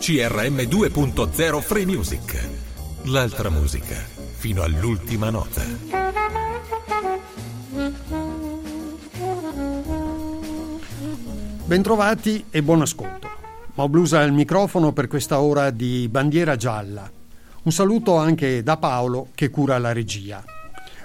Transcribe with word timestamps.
CRM 0.00 0.56
2.0 0.60 1.60
Free 1.60 1.84
Music. 1.84 2.48
L'altra 3.04 3.50
musica, 3.50 3.96
fino 3.96 4.62
all'ultima 4.62 5.28
nota. 5.28 5.60
Bentrovati 11.66 12.46
e 12.48 12.62
buon 12.62 12.80
ascolto. 12.80 13.28
Mo 13.74 13.90
Blues 13.90 14.14
al 14.14 14.32
microfono 14.32 14.94
per 14.94 15.06
questa 15.06 15.42
ora 15.42 15.68
di 15.68 16.08
Bandiera 16.08 16.56
Gialla. 16.56 17.08
Un 17.64 17.70
saluto 17.70 18.16
anche 18.16 18.62
da 18.62 18.78
Paolo 18.78 19.28
che 19.34 19.50
cura 19.50 19.76
la 19.76 19.92
regia. 19.92 20.42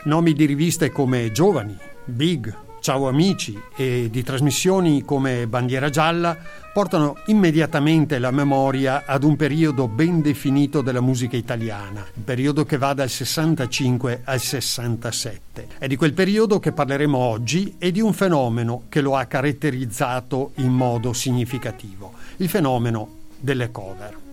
Nomi 0.06 0.32
di 0.32 0.46
riviste 0.46 0.90
come 0.90 1.34
Giovani, 1.34 1.78
Big, 2.06 2.65
Ciao 2.86 3.08
Amici 3.08 3.60
e 3.76 4.10
di 4.12 4.22
trasmissioni 4.22 5.02
come 5.02 5.48
Bandiera 5.48 5.90
Gialla 5.90 6.38
portano 6.72 7.18
immediatamente 7.26 8.20
la 8.20 8.30
memoria 8.30 9.06
ad 9.08 9.24
un 9.24 9.36
periodo 9.36 9.88
ben 9.88 10.22
definito 10.22 10.82
della 10.82 11.02
musica 11.02 11.36
italiana, 11.36 12.06
un 12.14 12.24
periodo 12.24 12.64
che 12.64 12.78
va 12.78 12.94
dal 12.94 13.10
65 13.10 14.22
al 14.24 14.40
67. 14.40 15.68
È 15.80 15.88
di 15.88 15.96
quel 15.96 16.14
periodo 16.14 16.60
che 16.60 16.74
parleremo 16.74 17.18
oggi 17.18 17.74
e 17.80 17.92
di 17.92 18.02
un 18.02 18.14
fenomeno 18.14 18.84
che 18.88 19.02
lo 19.02 19.16
ha 19.16 19.26
caratterizzato 19.26 20.52
in 20.58 20.72
modo 20.72 21.12
significativo, 21.12 22.14
il 22.38 22.50
fenomeno 22.50 23.10
delle 23.40 23.72
cover. 23.72 24.25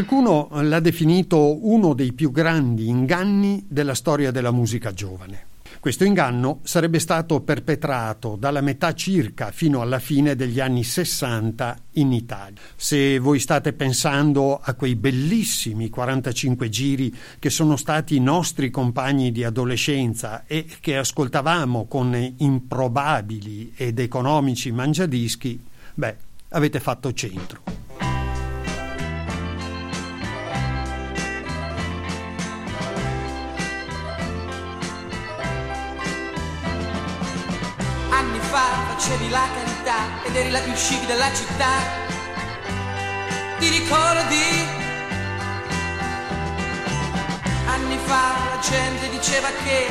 Qualcuno 0.00 0.48
l'ha 0.62 0.80
definito 0.80 1.68
uno 1.68 1.92
dei 1.92 2.14
più 2.14 2.30
grandi 2.30 2.88
inganni 2.88 3.66
della 3.68 3.92
storia 3.92 4.30
della 4.30 4.50
musica 4.50 4.94
giovane. 4.94 5.44
Questo 5.78 6.04
inganno 6.04 6.60
sarebbe 6.62 6.98
stato 6.98 7.42
perpetrato 7.42 8.36
dalla 8.36 8.62
metà 8.62 8.94
circa 8.94 9.50
fino 9.50 9.82
alla 9.82 9.98
fine 9.98 10.36
degli 10.36 10.58
anni 10.58 10.84
60 10.84 11.78
in 11.92 12.12
Italia. 12.12 12.58
Se 12.76 13.18
voi 13.18 13.40
state 13.40 13.74
pensando 13.74 14.58
a 14.58 14.72
quei 14.72 14.96
bellissimi 14.96 15.90
45 15.90 16.70
giri 16.70 17.14
che 17.38 17.50
sono 17.50 17.76
stati 17.76 18.16
i 18.16 18.20
nostri 18.20 18.70
compagni 18.70 19.30
di 19.30 19.44
adolescenza 19.44 20.44
e 20.46 20.64
che 20.80 20.96
ascoltavamo 20.96 21.84
con 21.84 22.34
improbabili 22.38 23.74
ed 23.76 23.98
economici 23.98 24.72
mangiadischi, 24.72 25.62
beh, 25.92 26.16
avete 26.48 26.80
fatto 26.80 27.12
centro. 27.12 27.80
Facevi 39.10 39.30
la 39.30 39.48
carità 39.52 40.22
ed 40.22 40.36
eri 40.36 40.50
la 40.50 40.60
più 40.60 40.72
chic 40.72 41.04
della 41.06 41.32
città. 41.34 41.72
Ti 43.58 43.68
ricordi? 43.68 44.68
Anni 47.66 47.98
fa 48.04 48.34
la 48.50 48.60
gente 48.60 49.08
diceva 49.10 49.48
che 49.64 49.88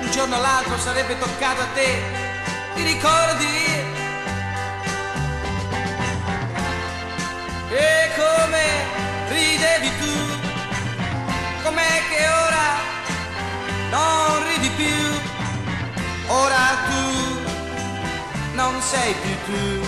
un 0.00 0.10
giorno 0.10 0.36
o 0.36 0.40
l'altro 0.40 0.76
sarebbe 0.78 1.16
toccato 1.16 1.60
a 1.60 1.66
te. 1.74 2.02
Ti 2.74 2.82
ricordi? 2.82 3.54
E 7.70 8.10
come 8.16 8.64
ridevi 9.28 9.90
tu? 10.00 10.14
Com'è 11.62 12.02
che 12.10 12.28
ora 12.46 12.68
non 13.90 14.44
ridi 14.48 14.70
più? 14.70 14.96
Ora 16.26 16.64
tu 16.88 17.25
non 18.56 18.80
sei 18.80 19.14
più 19.22 19.36
tu, 19.44 19.86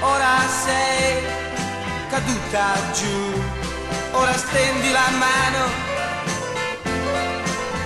ora 0.00 0.36
sei 0.64 1.22
caduta 2.10 2.74
giù, 2.92 3.42
ora 4.12 4.36
stendi 4.36 4.90
la 4.92 5.08
mano, 5.18 5.64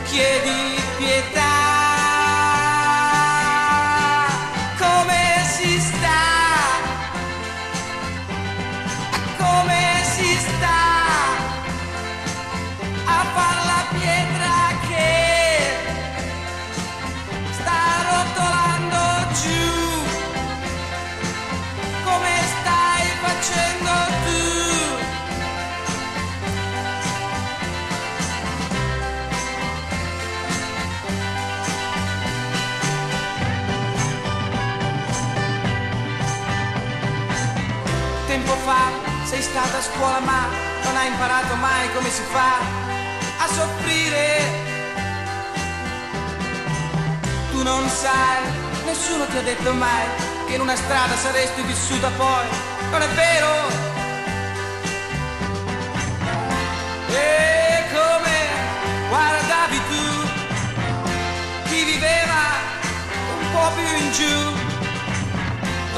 chiedi 0.05 0.81
pietà. 0.97 1.58
A 39.79 39.83
scuola 39.83 40.19
ma 40.21 40.49
non 40.83 40.97
hai 40.97 41.07
imparato 41.07 41.55
mai 41.57 41.93
come 41.95 42.11
si 42.11 42.23
fa 42.33 42.59
a 43.39 43.47
soffrire. 43.47 44.67
Tu 47.51 47.63
non 47.63 47.89
sai, 47.89 48.43
nessuno 48.85 49.25
ti 49.27 49.37
ha 49.37 49.43
detto 49.43 49.73
mai 49.73 50.07
che 50.47 50.55
in 50.55 50.61
una 50.61 50.75
strada 50.75 51.17
saresti 51.17 51.63
vissuta 51.63 52.09
poi, 52.17 52.47
non 52.91 53.03
è 53.03 53.09
vero? 53.09 53.51
E 57.11 57.85
come 57.95 58.37
guardavi 59.09 59.81
tu 59.91 60.07
chi 61.69 61.85
viveva 61.85 62.43
un 63.39 63.53
po' 63.53 63.71
più 63.77 63.97
in 63.97 64.13
giù, 64.13 64.37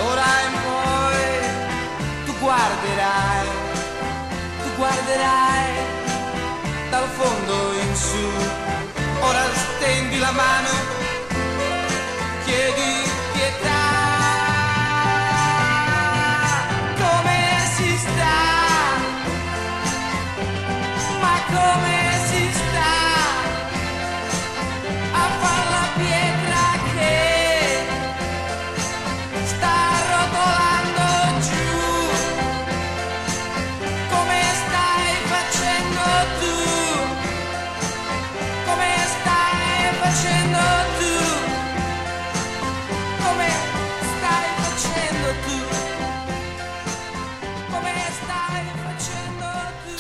ora 0.02 0.28
in 0.46 0.62
poi 0.62 0.79
guarderai, 2.40 3.46
tu 4.62 4.68
guarderai 4.76 5.72
dal 6.90 7.06
fondo 7.08 7.72
in 7.82 7.94
su, 7.94 8.26
ora 9.20 9.44
stendi 9.54 10.18
la 10.18 10.32
mano, 10.32 10.70
chiedi 12.44 13.10
pietà. 13.32 13.79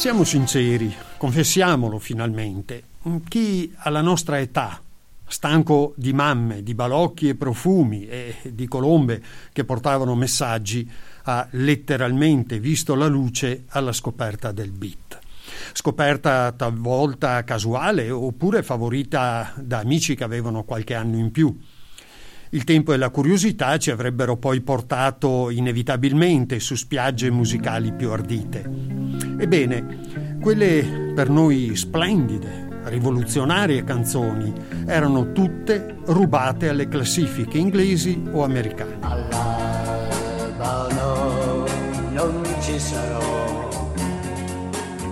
Siamo 0.00 0.24
sinceri, 0.24 0.90
confessiamolo 1.18 1.98
finalmente. 1.98 2.84
Chi 3.28 3.70
alla 3.80 4.00
nostra 4.00 4.40
età, 4.40 4.80
stanco 5.26 5.92
di 5.94 6.14
mamme, 6.14 6.62
di 6.62 6.74
balocchi 6.74 7.28
e 7.28 7.34
profumi 7.34 8.06
e 8.06 8.34
di 8.44 8.66
colombe 8.66 9.22
che 9.52 9.66
portavano 9.66 10.14
messaggi, 10.14 10.90
ha 11.24 11.46
letteralmente 11.50 12.58
visto 12.58 12.94
la 12.94 13.08
luce 13.08 13.64
alla 13.68 13.92
scoperta 13.92 14.52
del 14.52 14.70
beat. 14.70 15.18
Scoperta 15.74 16.50
talvolta 16.52 17.44
casuale 17.44 18.10
oppure 18.10 18.62
favorita 18.62 19.52
da 19.58 19.80
amici 19.80 20.14
che 20.14 20.24
avevano 20.24 20.64
qualche 20.64 20.94
anno 20.94 21.18
in 21.18 21.30
più. 21.30 21.54
Il 22.52 22.64
tempo 22.64 22.92
e 22.92 22.96
la 22.96 23.10
curiosità 23.10 23.78
ci 23.78 23.92
avrebbero 23.92 24.36
poi 24.36 24.60
portato 24.60 25.50
inevitabilmente 25.50 26.58
su 26.58 26.74
spiagge 26.74 27.30
musicali 27.30 27.92
più 27.92 28.10
ardite. 28.10 28.68
Ebbene, 29.38 30.38
quelle 30.40 31.12
per 31.14 31.30
noi 31.30 31.76
splendide, 31.76 32.80
rivoluzionarie 32.86 33.84
canzoni 33.84 34.52
erano 34.84 35.30
tutte 35.30 35.98
rubate 36.06 36.68
alle 36.68 36.88
classifiche 36.88 37.56
inglesi 37.56 38.20
o 38.32 38.42
americane. 38.42 38.96
All'Albano 38.98 40.08
non 42.10 42.42
ci 42.60 42.80
sarò 42.80 43.68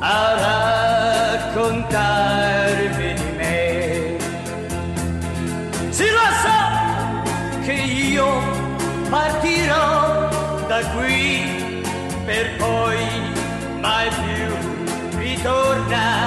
a 0.00 1.36
raccontarvi 1.54 2.87
per 12.38 12.56
poi 12.56 12.98
mai 13.80 14.08
più 14.08 15.18
ritornare. 15.18 16.17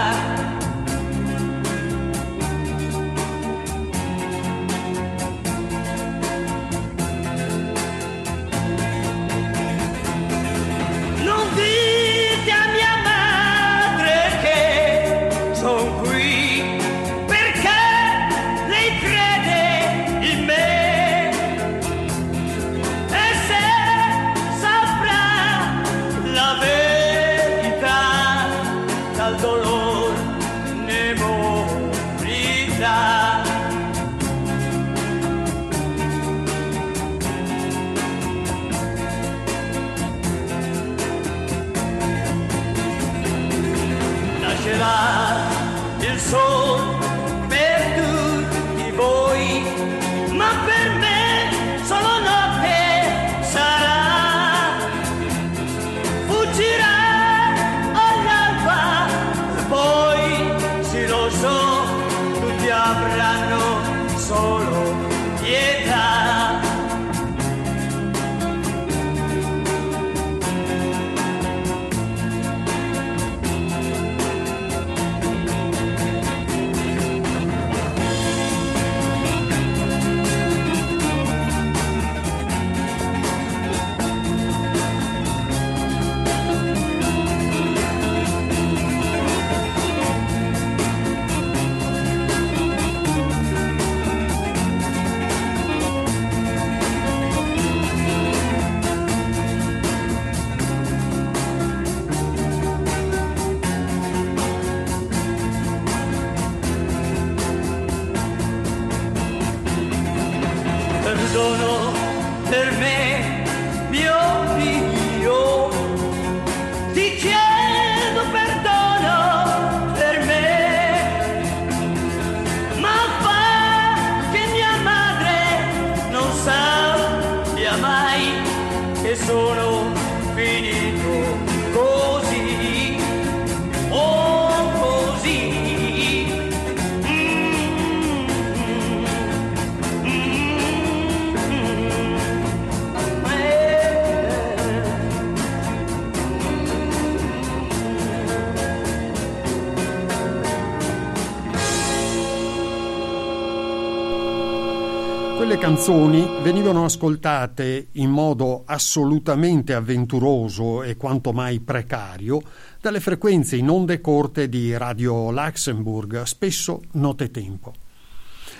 Venivano 156.71 156.85
ascoltate 156.85 157.87
in 157.93 158.09
modo 158.09 158.63
assolutamente 158.65 159.73
avventuroso 159.73 160.83
e 160.83 160.95
quanto 160.95 161.33
mai 161.33 161.59
precario 161.59 162.41
dalle 162.79 163.01
frequenze 163.01 163.57
in 163.57 163.69
onde 163.69 163.99
corte 163.99 164.47
di 164.47 164.75
Radio 164.77 165.31
Luxembourg, 165.31 166.23
spesso 166.23 166.81
notetempo. 166.91 167.73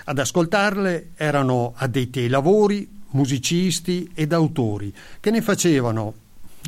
Ad 0.04 0.18
ascoltarle 0.18 1.12
erano 1.14 1.72
addetti 1.74 2.20
ai 2.20 2.28
lavori, 2.28 2.86
musicisti 3.10 4.10
ed 4.14 4.32
autori 4.32 4.92
che 5.18 5.30
ne 5.30 5.40
facevano, 5.40 6.14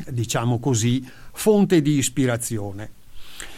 diciamo 0.07 0.59
così, 0.59 1.07
fonte 1.31 1.81
di 1.81 1.97
ispirazione. 1.97 2.94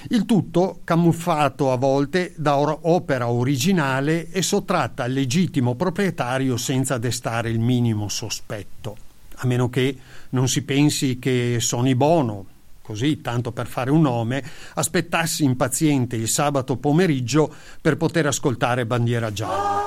Il 0.10 0.26
tutto 0.26 0.80
camuffato 0.86 1.74
a 1.74 1.76
volte 1.76 2.34
da 2.38 2.58
opera 2.58 3.30
originale 3.30 4.30
e 4.30 4.42
sottratta 4.42 5.04
al 5.04 5.12
legittimo 5.12 5.76
proprietario 5.76 6.56
senza 6.56 6.98
destare 6.98 7.50
il 7.50 7.60
minimo 7.60 8.08
sospetto, 8.08 8.96
a 9.36 9.48
meno 9.48 9.70
che 9.70 9.98
non 10.30 10.48
si 10.48 10.62
pensi 10.62 11.20
che 11.20 11.58
Sonny 11.60 11.94
Bono, 11.94 12.46
così 12.82 13.20
tanto 13.20 13.52
per 13.52 13.68
fare 13.68 13.92
un 13.92 14.00
nome, 14.00 14.42
aspettassi 14.76 15.44
impaziente 15.44 16.16
il 16.16 16.30
sabato 16.30 16.78
pomeriggio 16.78 17.54
per 17.82 17.98
poter 17.98 18.28
ascoltare 18.28 18.86
Bandiera 18.86 19.34
Gialla. 19.34 19.87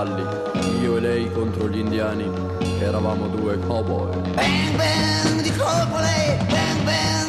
Cavalli, 0.00 0.24
io 0.80 0.96
e 0.96 1.00
lei 1.00 1.32
contro 1.32 1.68
gli 1.68 1.78
indiani, 1.78 2.30
eravamo 2.78 3.26
due 3.28 3.58
cowboy. 3.58 4.10
Bang 4.32 4.76
bang 4.76 5.42
di 5.42 5.50
colpo 5.50 5.98
lei, 5.98 6.36
bang 6.48 6.84
bang 6.84 7.19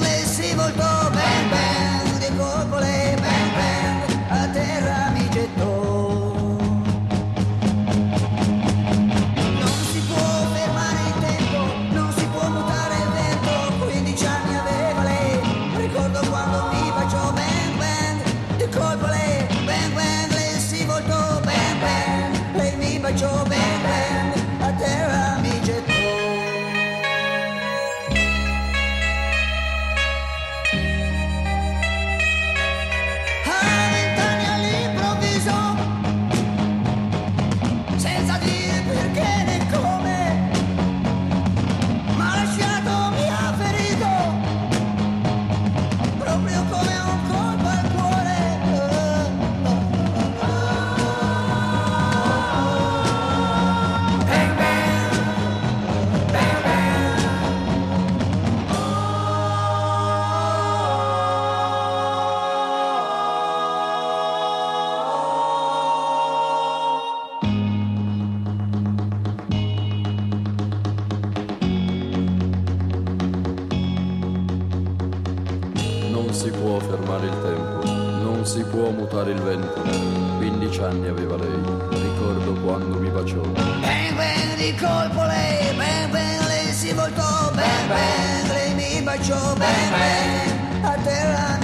anni 80.82 81.08
aveva 81.08 81.38
lei, 81.38 81.62
ricordo 81.90 82.54
quando 82.62 83.00
mi 83.00 83.10
baciò. 83.10 83.42
Ben 83.42 84.16
ben 84.16 84.56
di 84.58 84.76
colpo 84.76 85.24
lei, 85.26 85.74
ben 85.76 86.10
ben 86.12 86.46
lei 86.48 86.72
si 86.74 86.92
voltò, 86.92 87.52
ben 87.54 87.88
ben, 87.88 88.48
bang 88.48 88.52
lei 88.52 88.74
mi 88.74 89.02
baciò, 89.02 89.54
ben, 89.56 89.90
ben. 89.90 90.82
bang 90.82 90.84
a 90.84 90.96
terra 91.04 91.61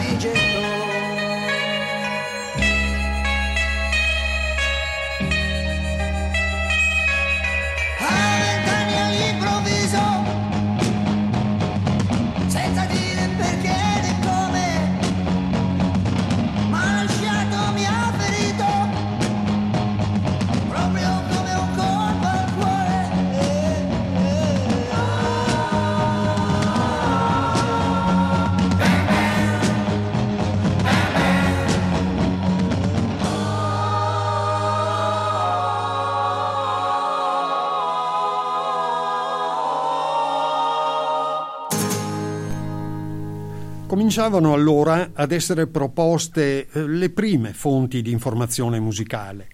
Cominciavano 44.08 44.54
allora 44.54 45.10
ad 45.16 45.34
essere 45.34 45.68
proposte 45.68 46.70
eh, 46.72 46.88
le 46.88 47.10
prime 47.10 47.52
fonti 47.52 48.02
di 48.02 48.10
informazione 48.10 48.80
musicale. 48.80 49.50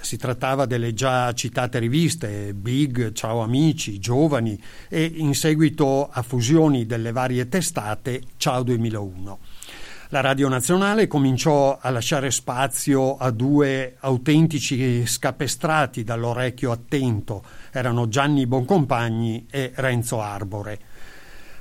Si 0.00 0.16
trattava 0.16 0.66
delle 0.66 0.92
già 0.92 1.32
citate 1.34 1.78
riviste 1.78 2.52
Big, 2.52 3.12
Ciao 3.12 3.42
Amici, 3.42 4.00
Giovani 4.00 4.60
e 4.88 5.04
in 5.04 5.36
seguito 5.36 6.08
a 6.10 6.22
fusioni 6.22 6.84
delle 6.84 7.12
varie 7.12 7.48
testate 7.48 8.22
Ciao 8.38 8.64
2001. 8.64 9.38
La 10.08 10.20
Radio 10.20 10.48
Nazionale 10.48 11.06
cominciò 11.06 11.78
a 11.80 11.90
lasciare 11.90 12.32
spazio 12.32 13.18
a 13.18 13.30
due 13.30 13.94
autentici 14.00 15.06
scapestrati 15.06 16.02
dall'orecchio 16.02 16.72
attento, 16.72 17.44
erano 17.70 18.08
Gianni 18.08 18.48
Boncompagni 18.48 19.46
e 19.48 19.70
Renzo 19.76 20.20
Arbore. 20.20 20.89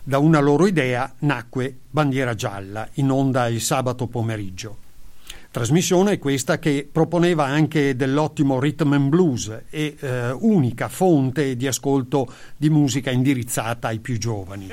Da 0.03 0.18
una 0.18 0.39
loro 0.39 0.65
idea 0.65 1.13
nacque 1.20 1.75
Bandiera 1.89 2.34
Gialla, 2.34 2.88
in 2.94 3.12
onda 3.12 3.48
il 3.48 3.62
sabato 3.62 4.08
pomeriggio. 4.08 4.88
Trasmissione 5.51 6.20
questa 6.20 6.60
che 6.60 6.88
proponeva 6.91 7.46
anche 7.46 7.96
dell'ottimo 7.96 8.60
rhythm 8.60 8.94
and 8.94 9.10
blues 9.10 9.62
e 9.70 9.96
eh, 10.00 10.32
unica 10.32 10.88
fonte 10.89 11.56
di 11.56 11.65
ascolto 11.65 12.32
di 12.56 12.70
musica 12.70 13.10
indirizzata 13.10 13.88
ai 13.88 14.00
più 14.00 14.18
giovani. 14.18 14.70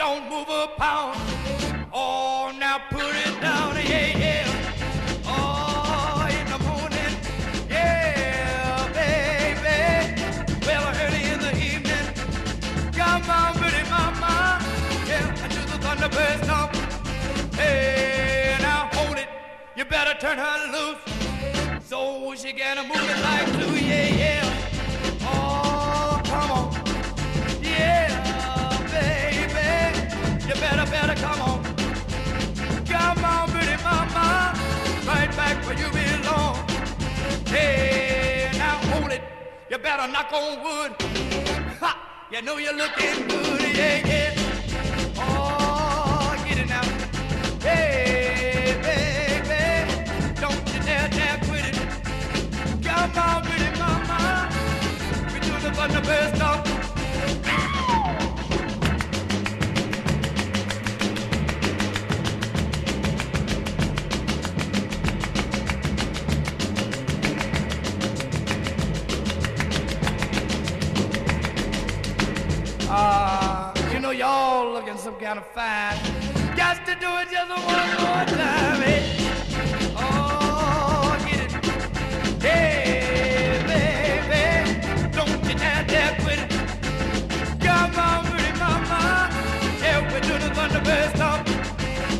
Don't 0.00 0.30
move 0.30 0.48
a 0.48 0.68
pound. 0.78 1.14
Oh, 1.92 2.50
now 2.58 2.78
put 2.90 3.14
it 3.26 3.40
down, 3.40 3.74
yeah, 3.76 4.18
yeah. 4.24 5.24
Oh, 5.26 6.26
in 6.38 6.46
the 6.52 6.58
morning, 6.68 7.14
yeah, 7.68 8.88
baby. 8.98 9.76
Well, 10.66 10.86
early 11.02 11.22
in 11.32 11.40
the 11.46 11.52
evening, 11.70 12.06
come 12.92 13.28
on, 13.28 13.54
pretty 13.60 13.84
mama, 13.90 14.58
yeah, 15.06 15.26
the. 16.08 16.70
Hey, 17.56 18.56
now 18.60 18.88
hold 18.94 19.18
it, 19.18 19.28
you 19.76 19.84
better 19.84 20.14
turn 20.18 20.38
her 20.38 20.58
loose, 20.72 21.84
so 21.84 22.34
she 22.36 22.52
can 22.52 22.76
move 22.88 23.10
it 23.14 23.20
like 23.22 23.46
two, 23.58 23.84
yeah, 23.84 24.08
yeah. 24.22 24.39
Better 39.82 40.12
knock 40.12 40.32
on 40.32 40.62
wood. 40.62 40.92
Ha! 41.80 42.26
You 42.30 42.42
know 42.42 42.58
you're 42.58 42.76
looking 42.76 43.28
good, 43.28 43.76
yeah, 43.76 44.06
yeah. 44.06 44.34
Oh, 45.16 46.44
get 46.46 46.58
it 46.58 46.68
now. 46.68 46.82
Hey, 47.60 48.78
baby, 48.82 50.40
don't 50.40 50.74
you 50.74 50.80
dare, 50.82 51.08
it. 51.66 51.76
On 53.16 53.42
with 53.42 53.62
it, 53.68 53.78
mama. 53.78 54.50
We're 55.78 55.88
the 55.88 56.00
best 56.02 56.36
stuff. 56.36 56.79
Y'all 74.20 74.70
looking 74.74 74.98
some 74.98 75.14
kind 75.14 75.38
of 75.38 75.46
fine. 75.46 75.96
Got 76.54 76.84
to 76.84 76.94
do 76.94 77.08
it 77.20 77.30
just 77.30 77.48
one 77.48 77.62
more 77.62 78.26
time. 78.26 78.82
Hey. 78.82 79.16
Oh, 79.96 81.16
get 81.26 81.40
it. 81.40 81.52
Hey, 82.42 83.62
baby, 83.66 85.10
don't 85.16 85.42
quit 85.42 86.38
it. 86.38 86.50
Come 87.62 87.94
on 87.98 88.24
with 88.30 88.44
it, 88.46 88.56
mama. 88.58 89.30
On 90.58 90.68
the. 90.68 90.80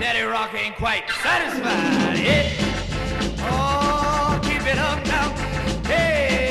Daddy 0.00 0.22
Rock 0.22 0.54
ain't 0.54 0.76
quite 0.76 1.10
satisfied. 1.10 2.16
Yeah. 2.16 2.48
Oh, 3.40 4.38
keep 4.44 4.64
it 4.64 4.78
up 4.78 5.04
now. 5.06 5.34
Hey, 5.88 6.45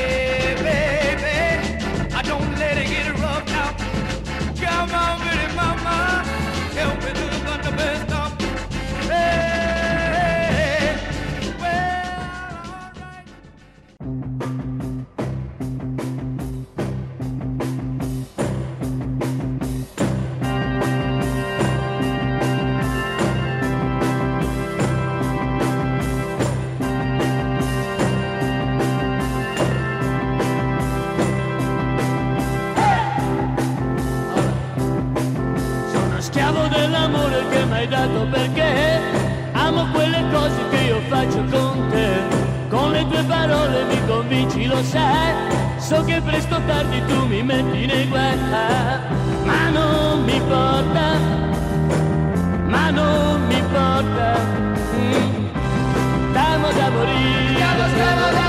lo 44.76 44.84
sai. 44.84 45.34
So 45.78 46.04
che 46.04 46.22
presto 46.22 46.56
o 46.56 46.62
tardi 46.66 47.02
tu 47.06 47.26
mi 47.28 47.42
metti 47.44 47.86
nei 47.86 48.08
guai, 48.08 48.38
ma 49.44 49.70
non 49.70 50.24
mi 50.24 50.36
importa, 50.36 51.06
ma 52.66 52.90
non 52.90 53.46
mi 53.48 53.58
importa. 53.58 54.28
Mm. 54.96 56.34
T'amo 56.34 56.72
da 56.72 56.90
morire, 56.90 58.45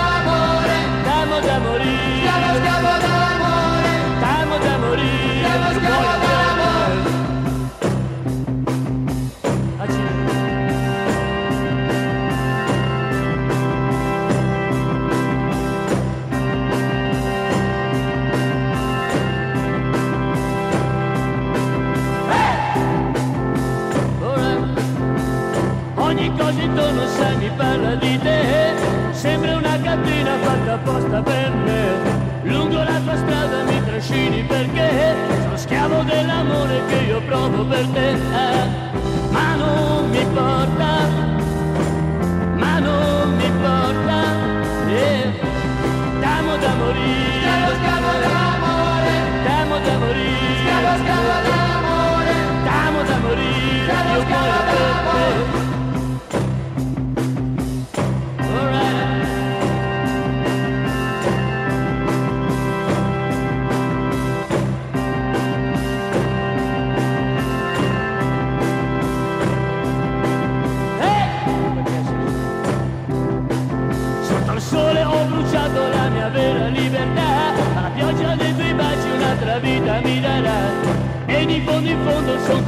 Cosa 26.76 26.88
intorno 26.88 27.06
sai 27.08 27.36
mi 27.36 27.50
parla 27.56 27.94
di 27.94 28.18
te. 28.18 28.74
Sembra 29.12 29.56
una 29.56 29.80
catena 29.80 30.36
fatta 30.42 30.72
apposta 30.74 31.22
per 31.22 31.50
me. 31.64 31.84
Lungo 32.42 32.82
la 32.82 33.00
tua 33.00 33.16
strada 33.16 33.62
mi 33.64 33.82
trascini 33.84 34.42
perché 34.44 35.16
Sono 35.42 35.56
schiavo 35.56 36.02
dell'amore 36.02 36.82
che 36.86 36.96
io 37.08 37.20
provo 37.22 37.64
per 37.64 37.86
te. 37.86 38.10
Eh, 38.10 38.68
Ma 39.30 39.54
non 39.56 40.10
mi 40.10 40.20
importa 40.20 40.90
Ma 42.54 42.78
non 42.78 43.34
mi 43.36 43.44
importa 43.46 44.16
yeah. 44.86 45.32
T'amo 46.20 46.56
da 46.56 46.74
morire 46.74 47.40
Schiavo, 47.40 47.74
schiavo 47.74 48.12
d'amore. 48.22 49.14
T'amo 49.44 49.78
da 49.78 49.98
morire 49.98 50.56
Schiavo, 50.60 50.98
schiavo 51.00 51.34
d'amore. 51.48 52.34
T'amo 52.64 53.02
da 53.02 53.16
morire 53.18 53.82
Schiavo, 53.82 54.20
schiavo 54.20 54.46
d'amore 54.46 55.45
Ed 82.04 82.28
in 82.28 82.38
fondo 82.40 82.65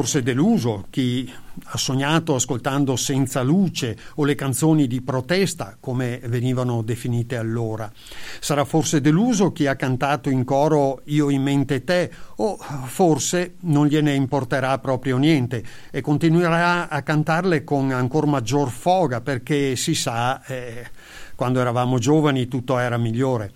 forse 0.00 0.22
deluso 0.22 0.86
chi 0.88 1.30
ha 1.62 1.76
sognato 1.76 2.34
ascoltando 2.34 2.96
Senza 2.96 3.42
luce 3.42 3.98
o 4.14 4.24
le 4.24 4.34
canzoni 4.34 4.86
di 4.86 5.02
protesta, 5.02 5.76
come 5.78 6.18
venivano 6.24 6.80
definite 6.80 7.36
allora. 7.36 7.92
Sarà 8.40 8.64
forse 8.64 9.02
deluso 9.02 9.52
chi 9.52 9.66
ha 9.66 9.76
cantato 9.76 10.30
in 10.30 10.44
coro 10.44 11.02
Io 11.04 11.28
in 11.28 11.42
mente 11.42 11.84
te, 11.84 12.10
o 12.36 12.56
forse 12.56 13.56
non 13.60 13.88
gliene 13.88 14.14
importerà 14.14 14.78
proprio 14.78 15.18
niente 15.18 15.62
e 15.90 16.00
continuerà 16.00 16.88
a 16.88 17.02
cantarle 17.02 17.62
con 17.62 17.90
ancora 17.90 18.26
maggior 18.26 18.70
foga, 18.70 19.20
perché 19.20 19.76
si 19.76 19.94
sa, 19.94 20.42
eh, 20.46 20.88
quando 21.34 21.60
eravamo 21.60 21.98
giovani 21.98 22.48
tutto 22.48 22.78
era 22.78 22.96
migliore. 22.96 23.52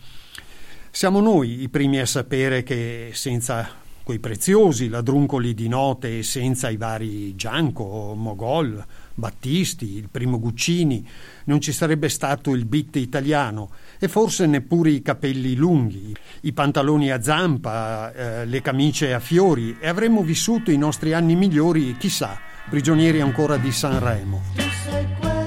Siamo 0.90 1.20
noi 1.20 1.62
i 1.62 1.70
primi 1.70 2.00
a 2.00 2.06
sapere 2.06 2.62
che 2.62 3.12
senza 3.14 3.82
quei 4.04 4.18
preziosi 4.18 4.88
ladruncoli 4.88 5.54
di 5.54 5.66
note 5.66 6.22
senza 6.22 6.68
i 6.68 6.76
vari 6.76 7.34
Gianco, 7.34 8.14
Mogol, 8.14 8.84
Battisti, 9.14 9.96
il 9.96 10.08
primo 10.10 10.38
Guccini, 10.38 11.08
non 11.44 11.58
ci 11.60 11.72
sarebbe 11.72 12.10
stato 12.10 12.52
il 12.52 12.66
beat 12.66 12.96
italiano 12.96 13.70
e 13.98 14.06
forse 14.08 14.44
neppure 14.44 14.90
i 14.90 15.00
capelli 15.00 15.54
lunghi, 15.54 16.14
i 16.42 16.52
pantaloni 16.52 17.10
a 17.10 17.22
zampa, 17.22 18.12
eh, 18.12 18.44
le 18.44 18.60
camicie 18.60 19.14
a 19.14 19.20
fiori 19.20 19.78
e 19.80 19.88
avremmo 19.88 20.22
vissuto 20.22 20.70
i 20.70 20.76
nostri 20.76 21.14
anni 21.14 21.34
migliori, 21.34 21.96
chissà, 21.96 22.38
prigionieri 22.68 23.22
ancora 23.22 23.56
di 23.56 23.72
Sanremo. 23.72 25.43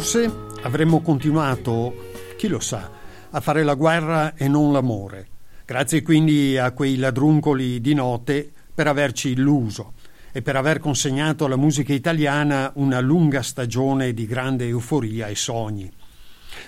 Forse 0.00 0.34
avremmo 0.62 1.02
continuato, 1.02 1.94
chi 2.38 2.48
lo 2.48 2.58
sa, 2.58 2.90
a 3.28 3.40
fare 3.40 3.62
la 3.62 3.74
guerra 3.74 4.34
e 4.34 4.48
non 4.48 4.72
l'amore. 4.72 5.28
Grazie 5.66 6.00
quindi 6.00 6.56
a 6.56 6.72
quei 6.72 6.96
ladruncoli 6.96 7.82
di 7.82 7.92
note 7.92 8.50
per 8.74 8.86
averci 8.86 9.32
illuso 9.32 9.92
e 10.32 10.40
per 10.40 10.56
aver 10.56 10.78
consegnato 10.78 11.44
alla 11.44 11.56
musica 11.56 11.92
italiana 11.92 12.72
una 12.76 12.98
lunga 13.00 13.42
stagione 13.42 14.14
di 14.14 14.24
grande 14.24 14.66
euforia 14.66 15.26
e 15.26 15.34
sogni. 15.34 15.92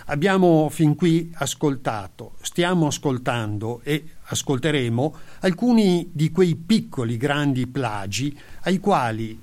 Abbiamo 0.08 0.68
fin 0.68 0.94
qui 0.94 1.32
ascoltato, 1.36 2.34
stiamo 2.42 2.88
ascoltando 2.88 3.80
e 3.82 4.04
ascolteremo 4.24 5.14
alcuni 5.40 6.10
di 6.12 6.30
quei 6.30 6.54
piccoli 6.54 7.16
grandi 7.16 7.66
plagi 7.66 8.38
ai 8.64 8.78
quali, 8.78 9.40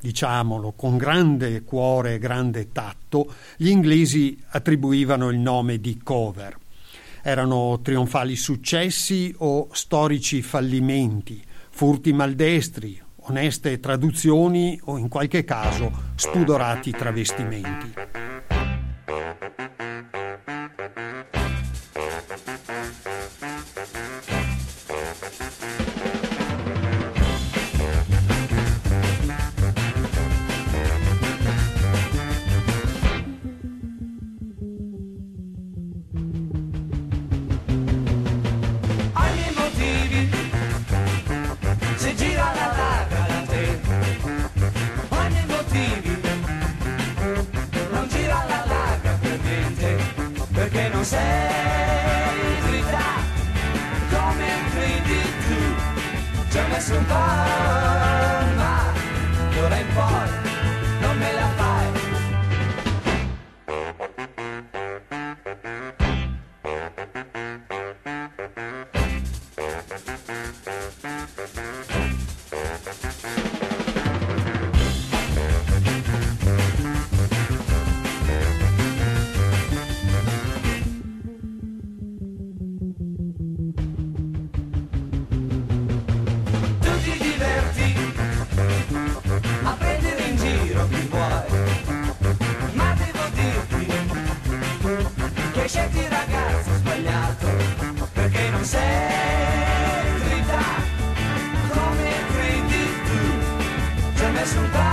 diciamolo 0.00 0.72
con 0.72 0.96
grande 0.96 1.62
cuore 1.62 2.14
e 2.14 2.18
grande 2.18 2.72
tatto, 2.72 3.32
gli 3.56 3.68
inglesi 3.68 4.38
attribuivano 4.48 5.28
il 5.28 5.38
nome 5.38 5.78
di 5.78 6.00
cover. 6.02 6.56
Erano 7.22 7.80
trionfali 7.82 8.34
successi 8.34 9.34
o 9.38 9.68
storici 9.72 10.40
fallimenti, 10.40 11.42
furti 11.68 12.12
maldestri, 12.12 13.00
oneste 13.24 13.78
traduzioni 13.78 14.80
o 14.84 14.96
in 14.96 15.08
qualche 15.08 15.44
caso 15.44 15.92
spudorati 16.14 16.90
travestimenti. 16.90 17.92
tu 51.00 51.06
sei 51.06 52.60
grida 52.66 52.98
come 54.10 54.48
gridi 54.74 55.22
tu, 55.48 56.44
c'è 56.50 56.66
nessun 56.68 57.04
po' 57.06 57.79
che 95.52 95.60
hai 95.60 95.88
il 95.92 96.08
ragazzo 96.08 96.74
sbagliato, 96.74 97.46
perché 98.12 98.50
non 98.50 98.64
sei 98.64 100.18
verità 100.18 100.64
come 101.68 102.10
credi 102.32 102.84
tu. 103.04 104.16
Ci 104.16 104.24
ho 104.24 104.30
messo 104.30 104.58
un 104.58 104.70
po', 104.70 104.89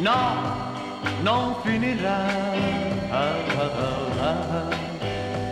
No, 0.00 0.14
non 1.22 1.56
finirà. 1.64 2.26
Ah, 3.10 3.34
ah, 3.58 4.20
ah. 4.20 4.68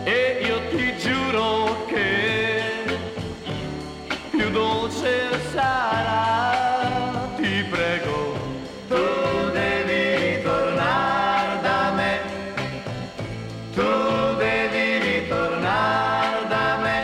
E 0.04 0.38
io 0.46 0.60
ti 0.70 0.96
giuro 0.98 1.84
che 1.86 2.62
più 4.30 4.48
dolce 4.50 5.30
sarà. 5.52 7.28
Ti 7.36 7.64
prego, 7.68 8.34
tu 8.86 9.50
devi 9.52 10.36
ritornare 10.36 11.60
da 11.62 11.92
me. 11.96 12.20
Tu 13.74 14.36
devi 14.36 14.98
ritornare 14.98 16.46
da 16.46 16.78
me. 16.82 16.98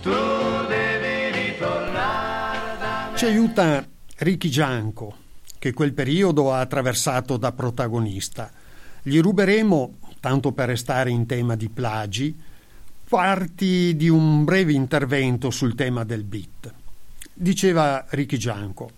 Tu 0.00 0.66
devi 0.68 1.30
ritornare 1.38 2.78
da 2.80 3.08
me. 3.10 3.16
Ci 3.18 3.24
aiuta 3.26 3.84
Ricky 4.18 4.48
Gianco, 4.48 5.16
che 5.62 5.72
quel 5.72 5.92
periodo 5.92 6.52
ha 6.52 6.58
attraversato 6.58 7.36
da 7.36 7.52
protagonista. 7.52 8.50
Gli 9.00 9.20
ruberemo, 9.20 9.98
tanto 10.18 10.50
per 10.50 10.66
restare 10.66 11.10
in 11.10 11.24
tema 11.24 11.54
di 11.54 11.68
plagi, 11.68 12.36
parti 13.08 13.94
di 13.94 14.08
un 14.08 14.42
breve 14.42 14.72
intervento 14.72 15.50
sul 15.50 15.76
tema 15.76 16.02
del 16.02 16.24
beat. 16.24 16.74
Diceva 17.32 18.04
Ricky 18.08 18.38
Gianco, 18.38 18.90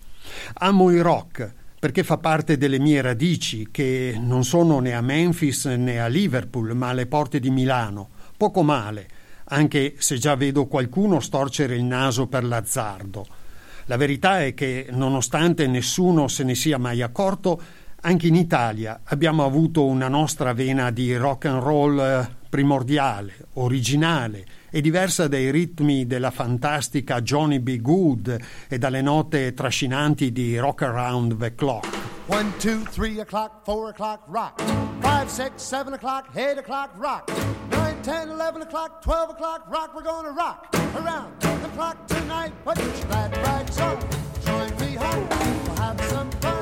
amo 0.53 0.89
il 0.89 1.03
rock 1.03 1.53
perché 1.77 2.03
fa 2.03 2.17
parte 2.17 2.57
delle 2.57 2.79
mie 2.79 2.99
radici 3.03 3.67
che 3.69 4.17
non 4.19 4.43
sono 4.43 4.79
né 4.79 4.95
a 4.95 5.01
Memphis 5.01 5.65
né 5.65 5.99
a 5.99 6.07
Liverpool 6.07 6.75
ma 6.75 6.89
alle 6.89 7.05
porte 7.05 7.39
di 7.39 7.51
Milano, 7.51 8.09
poco 8.35 8.63
male, 8.63 9.07
anche 9.49 9.93
se 9.99 10.17
già 10.17 10.33
vedo 10.33 10.65
qualcuno 10.65 11.19
storcere 11.19 11.75
il 11.75 11.83
naso 11.83 12.25
per 12.25 12.43
l'azzardo. 12.43 13.43
La 13.87 13.97
verità 13.97 14.43
è 14.43 14.55
che, 14.55 14.87
nonostante 14.89 15.67
nessuno 15.67 16.27
se 16.27 16.43
ne 16.43 16.55
sia 16.55 16.79
mai 16.79 17.03
accorto, 17.03 17.61
anche 18.01 18.27
in 18.27 18.35
Italia 18.35 19.01
abbiamo 19.05 19.45
avuto 19.45 19.85
una 19.85 20.07
nostra 20.07 20.53
vena 20.53 20.89
di 20.89 21.15
rock 21.15 21.45
and 21.45 21.61
roll 21.61 21.99
eh, 21.99 22.27
primordiale, 22.49 23.47
originale 23.53 24.45
e 24.71 24.81
diversa 24.81 25.27
dai 25.27 25.51
ritmi 25.51 26.07
della 26.07 26.31
fantastica 26.31 27.21
Johnny 27.21 27.59
B. 27.59 27.79
Good 27.79 28.39
e 28.67 28.77
dalle 28.77 29.01
note 29.01 29.53
trascinanti 29.53 30.31
di 30.31 30.57
Rock 30.57 30.81
Around 30.81 31.37
the 31.37 31.53
Clock. 31.53 31.87
One, 32.27 32.51
two, 32.57 32.81
three 32.91 33.19
o'clock, 33.19 33.63
four 33.63 33.89
o'clock, 33.89 34.23
rock. 34.27 34.61
Five, 34.99 35.29
six, 35.29 35.63
seven 35.63 35.93
o'clock, 35.93 36.29
eight 36.35 36.57
o'clock, 36.57 36.91
rock. 36.97 37.31
Nine, 37.69 38.01
ten, 38.01 38.29
eleven 38.29 38.63
o'clock, 38.63 39.03
twelve 39.03 39.29
o'clock, 39.29 39.69
rock. 39.69 39.93
We're 39.95 40.03
gonna 40.03 40.31
rock 40.31 40.74
around 40.97 41.39
the 41.41 41.69
clock 41.75 42.07
tonight. 42.07 42.53
Put 42.63 42.77
your 42.79 42.91
glad 43.07 43.35
rags 43.37 43.79
on. 43.79 43.99
Join 44.45 44.69
me 44.79 44.95
home. 44.95 45.27
We'll 45.29 45.75
have 45.75 46.01
some 46.05 46.31
fun 46.31 46.54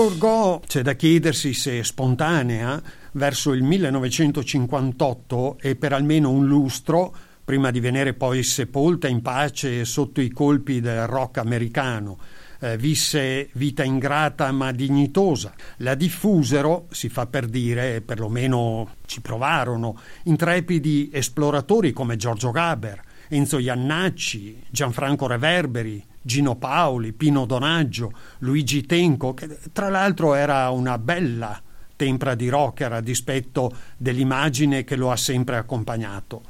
Sgorgò, 0.00 0.62
c'è 0.66 0.80
da 0.80 0.94
chiedersi 0.94 1.52
se 1.52 1.84
spontanea, 1.84 2.82
verso 3.12 3.52
il 3.52 3.62
1958 3.62 5.58
e 5.60 5.76
per 5.76 5.92
almeno 5.92 6.30
un 6.30 6.46
lustro, 6.46 7.14
prima 7.44 7.70
di 7.70 7.80
venire 7.80 8.14
poi 8.14 8.42
sepolta 8.42 9.08
in 9.08 9.20
pace 9.20 9.84
sotto 9.84 10.22
i 10.22 10.30
colpi 10.30 10.80
del 10.80 11.06
rock 11.06 11.36
americano. 11.36 12.16
Eh, 12.60 12.78
visse 12.78 13.50
vita 13.52 13.84
ingrata 13.84 14.50
ma 14.52 14.72
dignitosa. 14.72 15.52
La 15.78 15.94
diffusero, 15.94 16.86
si 16.90 17.10
fa 17.10 17.26
per 17.26 17.44
dire, 17.44 18.00
perlomeno 18.00 18.94
ci 19.04 19.20
provarono, 19.20 20.00
intrepidi 20.22 21.10
esploratori 21.12 21.92
come 21.92 22.16
Giorgio 22.16 22.50
Gaber, 22.50 23.02
Enzo 23.28 23.58
Iannacci, 23.58 24.62
Gianfranco 24.70 25.26
Reverberi, 25.26 26.02
Gino 26.22 26.56
Paoli, 26.56 27.12
Pino 27.12 27.46
Donaggio, 27.46 28.12
Luigi 28.38 28.84
Tenco, 28.86 29.34
che 29.34 29.58
tra 29.72 29.88
l'altro 29.88 30.34
era 30.34 30.70
una 30.70 30.98
bella 30.98 31.60
tempra 31.96 32.34
di 32.34 32.48
rocker 32.48 32.92
a 32.92 33.00
dispetto 33.00 33.72
dell'immagine 33.96 34.84
che 34.84 34.96
lo 34.96 35.10
ha 35.10 35.16
sempre 35.16 35.56
accompagnato. 35.56 36.42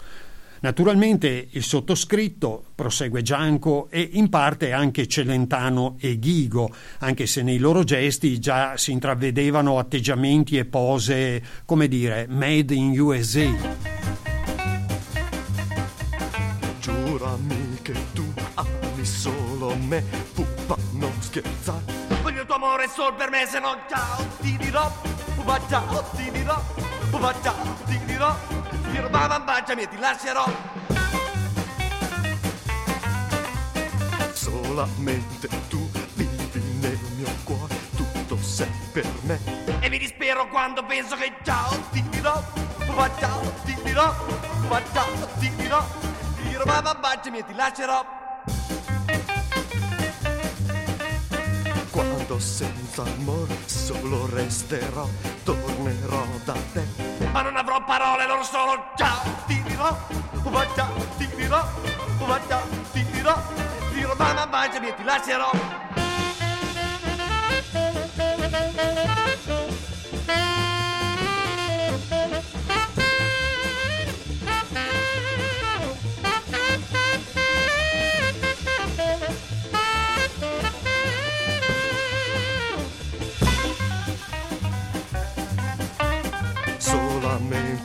Naturalmente 0.60 1.48
il 1.50 1.62
sottoscritto, 1.62 2.64
prosegue 2.74 3.22
Gianco, 3.22 3.88
e 3.90 4.06
in 4.12 4.28
parte 4.28 4.72
anche 4.72 5.06
Celentano 5.06 5.96
e 5.98 6.18
Ghigo, 6.18 6.70
anche 6.98 7.26
se 7.26 7.42
nei 7.42 7.58
loro 7.58 7.82
gesti 7.82 8.38
già 8.38 8.76
si 8.76 8.92
intravedevano 8.92 9.78
atteggiamenti 9.78 10.58
e 10.58 10.66
pose, 10.66 11.42
come 11.64 11.88
dire, 11.88 12.26
made 12.28 12.74
in 12.74 12.98
USA. 13.00 14.19
Me, 19.90 20.02
puppa, 20.34 20.76
non 20.92 21.12
scherzare. 21.20 21.82
Voglio 22.22 22.42
il 22.42 22.46
tuo 22.46 22.54
amore 22.54 22.88
solo 22.88 23.12
per 23.16 23.28
me, 23.28 23.44
se 23.44 23.58
no 23.58 23.76
ciao, 23.88 24.24
ti 24.40 24.56
dirò, 24.56 24.88
pupa 25.34 25.58
ciao, 25.68 26.04
ti 26.14 26.30
dirò, 26.30 26.62
pupa 27.10 27.34
ciao, 27.42 27.76
ti 27.86 27.98
dirò, 28.04 28.32
io 28.92 29.08
mamma 29.10 29.40
baciami 29.40 29.82
e 29.82 29.88
ti 29.88 29.98
lascerò. 29.98 30.44
Solamente 34.32 35.48
tu 35.68 35.90
vivi 36.14 36.60
nel 36.78 36.98
mio 37.16 37.28
cuore, 37.42 37.74
tutto 37.96 38.38
sei 38.40 38.70
per 38.92 39.10
me. 39.22 39.40
E 39.80 39.88
mi 39.88 39.98
dispero 39.98 40.46
quando 40.46 40.84
penso 40.84 41.16
che 41.16 41.32
ciao, 41.42 41.76
ti 41.90 42.00
dirò, 42.10 42.40
pupa 42.86 43.10
ciao, 43.18 43.52
ti 43.64 43.76
dirò, 43.82 44.14
pupa 44.60 44.80
ciao, 44.92 45.28
ti 45.40 45.50
dirò, 45.56 45.84
io 46.48 46.62
mamma 46.64 46.94
baciami 46.94 47.38
e 47.38 47.44
ti 47.44 47.54
lascerò. 47.54 48.18
Quando 52.30 52.46
senza 52.46 53.02
amore 53.02 53.56
solo 53.66 54.24
resterò, 54.32 55.04
tornerò 55.42 56.24
da 56.44 56.54
te. 56.72 56.84
Ma 57.32 57.42
non 57.42 57.56
avrò 57.56 57.82
parole, 57.84 58.24
loro 58.24 58.44
solo 58.44 58.92
ciao, 58.94 59.20
ti 59.48 59.60
dirò, 59.64 59.98
va 60.44 60.66
già, 60.76 60.88
ti 61.18 61.28
dirò, 61.34 61.60
va 62.18 62.40
già, 62.46 62.60
ti 62.92 63.04
dirò, 63.10 63.36
dirò, 63.92 64.14
mamma 64.16 64.46
baciami 64.46 64.86
e 64.86 64.94
ti 64.94 65.02
lascerò. 65.02 65.50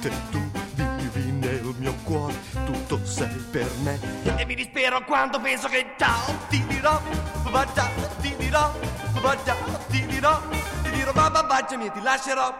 Solamente 0.05 0.11
tu 0.29 0.39
vivi 0.75 1.31
nel 1.31 1.73
mio 1.79 1.95
cuore, 2.03 2.35
tutto 2.65 3.03
sei 3.05 3.27
per 3.49 3.67
me. 3.81 3.99
E 4.37 4.45
mi 4.45 4.53
dispero 4.53 5.03
quando 5.03 5.39
penso 5.39 5.67
che 5.67 5.93
ciao, 5.97 6.37
ti 6.47 6.63
dirò, 6.67 7.01
va 7.49 7.65
già, 7.73 7.89
ti 8.21 8.35
dirò, 8.37 8.71
va 9.19 9.35
già, 9.43 9.55
ti 9.89 10.05
dirò, 10.05 10.39
ti 10.83 10.89
dirò, 10.91 11.11
mamma 11.13 11.43
baciami 11.43 11.85
e 11.87 11.91
ti 11.91 12.01
lascerò. 12.01 12.53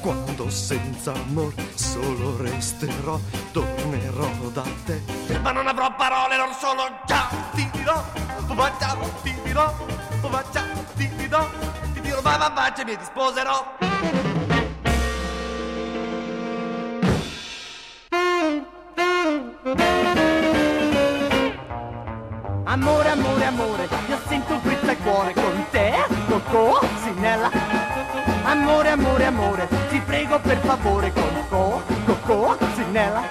Quando 0.00 0.48
senza 0.50 1.12
amor 1.12 1.52
solo 1.74 2.36
resterò, 2.38 3.20
tornerò 3.52 4.30
da 4.54 4.64
te. 4.86 5.02
Ma 5.42 5.52
non 5.52 5.66
avrò 5.66 5.94
parole, 5.94 6.36
loro 6.36 6.52
solo 6.58 6.82
ciao, 7.06 7.28
ti 7.52 7.68
dirò, 7.72 8.02
va 8.46 8.72
già, 8.78 8.96
ti 9.22 9.34
dirò, 9.42 9.74
va 10.22 10.44
già, 10.50 10.64
ti 10.94 11.08
dirò, 11.16 11.46
mamma 12.22 12.50
baciami 12.50 12.92
e 12.92 12.96
ti 12.96 13.04
sposerò. 13.04 13.74
Amore, 22.64 23.08
amore, 23.08 23.44
amore, 23.44 23.88
io 24.08 24.18
sento 24.26 24.58
questo 24.58 24.90
al 24.90 24.98
cuore 24.98 25.32
con 25.32 25.66
te, 25.70 25.92
Coco, 26.28 26.86
Sinella. 27.02 27.50
Amore, 28.44 28.90
amore, 28.90 29.24
amore, 29.24 29.68
ti 29.88 29.98
prego 30.00 30.38
per 30.40 30.58
favore 30.58 31.12
con 31.12 31.46
Co, 31.48 31.82
Coco, 32.04 32.56
Sinella. 32.74 33.22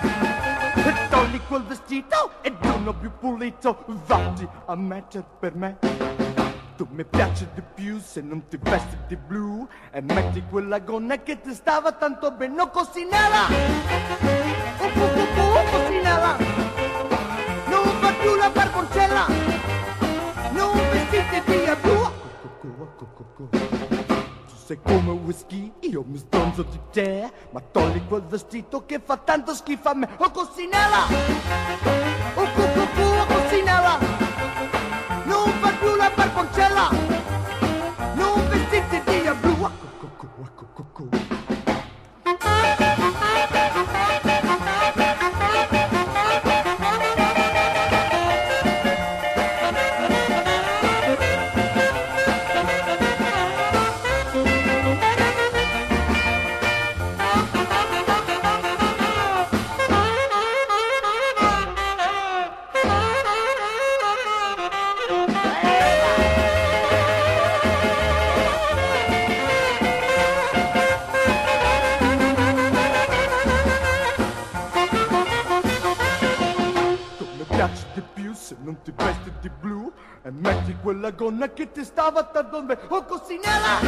Togli 1.10 1.40
quel 1.48 1.64
vestito 1.64 2.32
ed 2.42 2.56
uno 2.64 2.94
più 2.94 3.12
pulito, 3.20 3.86
vatti 4.06 4.48
a 4.66 4.76
mettere 4.76 5.26
per 5.40 5.56
me. 5.56 6.45
Tu 6.78 6.86
mi 6.92 7.06
piaci 7.06 7.48
di 7.54 7.62
più 7.74 8.02
se 8.02 8.20
non 8.20 8.48
ti 8.50 8.58
vesti 8.62 8.98
di 9.08 9.16
blu. 9.16 9.66
E 9.92 10.02
metti 10.02 10.44
quella 10.50 10.80
gonna 10.80 11.16
che 11.18 11.40
ti 11.40 11.54
stava 11.54 11.94
tanto 11.94 12.32
bene, 12.32 12.62
oh, 12.62 12.70
Cosinella. 12.70 13.48
Oh, 14.80 14.84
oh, 14.84 15.40
oh, 15.40 15.58
oh, 15.58 15.64
Cosinella. 15.72 16.36
Non 17.68 17.84
fa 18.02 18.12
più 18.20 18.36
la 18.36 18.50
barboncella! 18.50 19.28
Non 20.52 20.74
vestite 20.92 21.42
via 21.46 21.76
blu! 21.78 22.12
Tu 24.46 24.56
sei 24.66 24.80
come 24.84 25.12
whisky, 25.12 25.72
io 25.82 26.04
mi 26.06 26.18
stronzo 26.18 26.64
di 26.64 26.80
te. 26.92 27.32
Ma 27.52 27.62
togli 27.72 28.06
quel 28.06 28.24
vestito 28.24 28.86
che 28.86 29.00
fa 29.00 29.16
tanto 29.16 29.54
schifo 29.54 29.90
a 29.90 29.94
me. 29.94 30.10
Oh 30.18 30.30
Cosinella 30.30 31.06
Oh 32.36 32.44
cucù, 32.54 32.75
oh 32.75 32.75
metti 80.86 80.94
quella 80.94 81.12
gonna 81.12 81.52
che 81.52 81.72
ti 81.72 81.84
stava 81.84 82.24
tanto 82.26 82.62
bene 82.62 82.80
Oh 82.90 83.04
Cosinella 83.06 83.80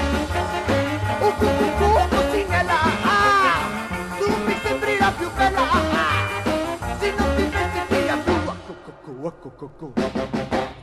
Oh 1.20 1.32
cucù, 1.34 1.84
oh 1.84 2.08
Cosinella 2.08 2.80
ah, 3.04 4.18
Tu 4.18 4.36
mi 4.46 4.60
sembri 4.64 4.98
la 4.98 5.12
più 5.12 5.32
bella 5.34 5.62
ah, 5.62 6.98
Se 7.00 7.14
non 7.16 7.36
ti 7.36 7.44
vesti 7.44 7.82
via 7.90 8.16
blu 8.16 8.34
Oh 8.46 8.56
cucù, 8.84 9.26
oh 9.26 9.34
cucù 9.40 9.94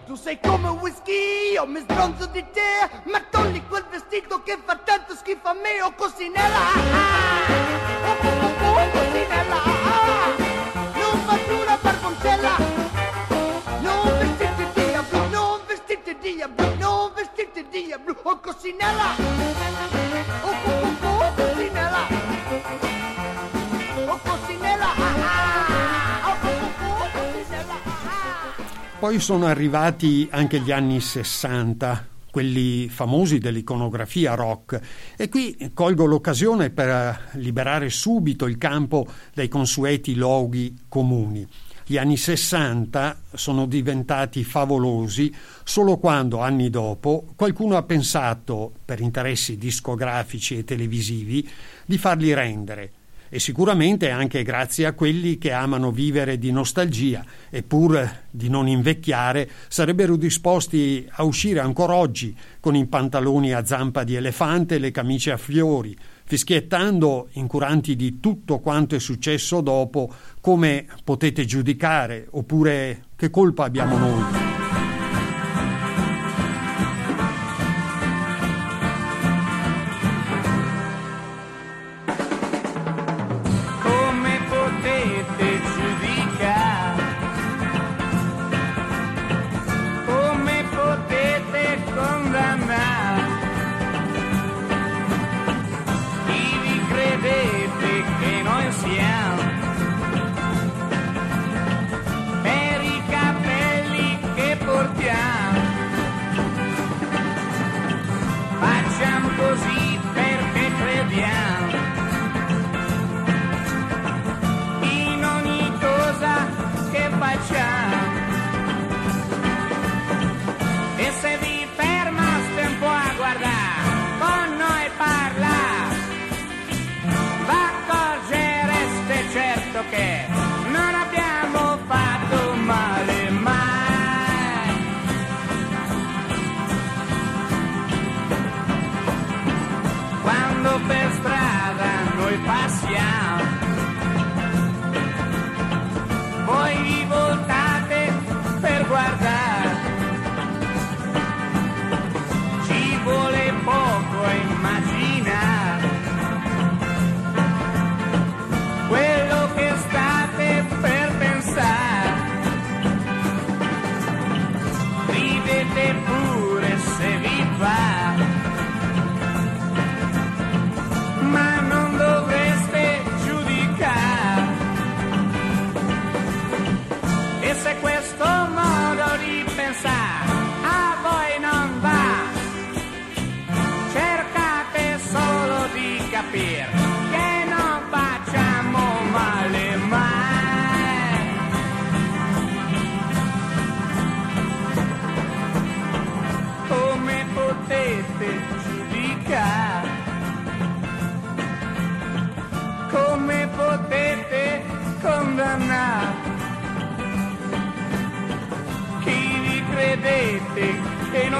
Tu 0.06 0.14
sei 0.14 0.38
come 0.40 0.68
whisky, 0.68 1.52
io 1.52 1.66
mi 1.66 1.80
sbronzo 1.80 2.26
di 2.26 2.44
te 2.52 2.90
Ma 3.04 3.20
togli 3.30 3.62
quel 3.68 3.84
vestito 3.90 4.42
che 4.42 4.58
fa 4.64 4.76
tanto 4.76 5.14
schifo 5.14 5.48
a 5.48 5.54
me 5.54 5.82
Oh 5.82 5.92
Cosinella 5.94 6.58
ah, 6.58 7.43
Poi 29.04 29.20
sono 29.20 29.44
arrivati 29.44 30.26
anche 30.30 30.60
gli 30.60 30.72
anni 30.72 30.98
60, 30.98 32.08
quelli 32.30 32.88
famosi 32.88 33.36
dell'iconografia 33.36 34.32
rock, 34.32 34.80
e 35.14 35.28
qui 35.28 35.72
colgo 35.74 36.06
l'occasione 36.06 36.70
per 36.70 37.32
liberare 37.32 37.90
subito 37.90 38.46
il 38.46 38.56
campo 38.56 39.06
dai 39.34 39.48
consueti 39.48 40.14
loghi 40.14 40.74
comuni. 40.88 41.46
Gli 41.84 41.98
anni 41.98 42.16
60 42.16 43.20
sono 43.34 43.66
diventati 43.66 44.42
favolosi 44.42 45.30
solo 45.64 45.98
quando, 45.98 46.40
anni 46.40 46.70
dopo, 46.70 47.26
qualcuno 47.36 47.76
ha 47.76 47.82
pensato, 47.82 48.72
per 48.86 49.00
interessi 49.00 49.58
discografici 49.58 50.56
e 50.56 50.64
televisivi, 50.64 51.46
di 51.84 51.98
farli 51.98 52.32
rendere 52.32 52.90
e 53.34 53.40
sicuramente 53.40 54.10
anche 54.10 54.44
grazie 54.44 54.86
a 54.86 54.92
quelli 54.92 55.38
che 55.38 55.50
amano 55.50 55.90
vivere 55.90 56.38
di 56.38 56.52
nostalgia 56.52 57.24
e 57.50 57.64
pur 57.64 58.20
di 58.30 58.48
non 58.48 58.68
invecchiare 58.68 59.50
sarebbero 59.66 60.14
disposti 60.14 61.04
a 61.10 61.24
uscire 61.24 61.58
ancora 61.58 61.96
oggi 61.96 62.32
con 62.60 62.76
i 62.76 62.86
pantaloni 62.86 63.52
a 63.52 63.64
zampa 63.64 64.04
di 64.04 64.14
elefante 64.14 64.76
e 64.76 64.78
le 64.78 64.92
camicie 64.92 65.32
a 65.32 65.36
fiori, 65.36 65.96
fischiettando, 66.22 67.30
incuranti 67.32 67.96
di 67.96 68.20
tutto 68.20 68.60
quanto 68.60 68.94
è 68.94 69.00
successo 69.00 69.60
dopo, 69.60 70.14
come 70.40 70.86
potete 71.02 71.44
giudicare, 71.44 72.28
oppure 72.30 73.06
che 73.16 73.30
colpa 73.30 73.64
abbiamo 73.64 73.98
noi. 73.98 74.53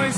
Che 0.05 0.13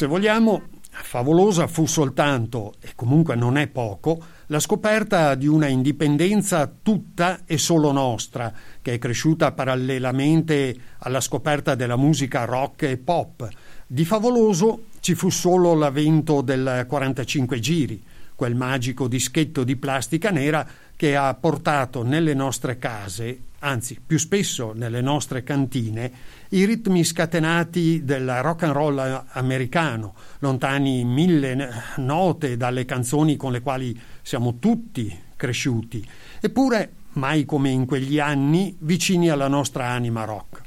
Se 0.00 0.06
vogliamo, 0.06 0.62
favolosa 0.90 1.66
fu 1.66 1.84
soltanto, 1.84 2.72
e 2.80 2.92
comunque 2.94 3.34
non 3.34 3.58
è 3.58 3.66
poco, 3.66 4.18
la 4.46 4.58
scoperta 4.58 5.34
di 5.34 5.46
una 5.46 5.66
indipendenza 5.66 6.72
tutta 6.82 7.40
e 7.44 7.58
solo 7.58 7.92
nostra, 7.92 8.50
che 8.80 8.94
è 8.94 8.98
cresciuta 8.98 9.52
parallelamente 9.52 10.74
alla 11.00 11.20
scoperta 11.20 11.74
della 11.74 11.96
musica 11.96 12.46
rock 12.46 12.84
e 12.84 12.96
pop. 12.96 13.46
Di 13.86 14.06
favoloso 14.06 14.84
ci 15.00 15.14
fu 15.14 15.28
solo 15.28 15.74
l'avvento 15.74 16.40
del 16.40 16.86
45 16.88 17.60
giri, 17.60 18.02
quel 18.34 18.54
magico 18.54 19.06
dischetto 19.06 19.64
di 19.64 19.76
plastica 19.76 20.30
nera 20.30 20.66
che 20.96 21.14
ha 21.14 21.34
portato 21.34 22.02
nelle 22.04 22.32
nostre 22.32 22.78
case, 22.78 23.38
anzi 23.58 24.00
più 24.04 24.18
spesso 24.18 24.72
nelle 24.74 25.02
nostre 25.02 25.42
cantine, 25.42 26.10
i 26.52 26.64
ritmi 26.64 27.04
scatenati 27.04 28.04
del 28.04 28.42
rock 28.42 28.64
and 28.64 28.72
roll 28.72 29.24
americano, 29.32 30.14
lontani 30.40 31.04
mille 31.04 31.68
note 31.96 32.56
dalle 32.56 32.84
canzoni 32.84 33.36
con 33.36 33.52
le 33.52 33.60
quali 33.60 33.98
siamo 34.22 34.58
tutti 34.58 35.16
cresciuti, 35.36 36.04
eppure 36.40 36.92
mai 37.12 37.44
come 37.44 37.70
in 37.70 37.86
quegli 37.86 38.18
anni 38.18 38.76
vicini 38.80 39.28
alla 39.28 39.48
nostra 39.48 39.86
anima 39.86 40.24
rock. 40.24 40.62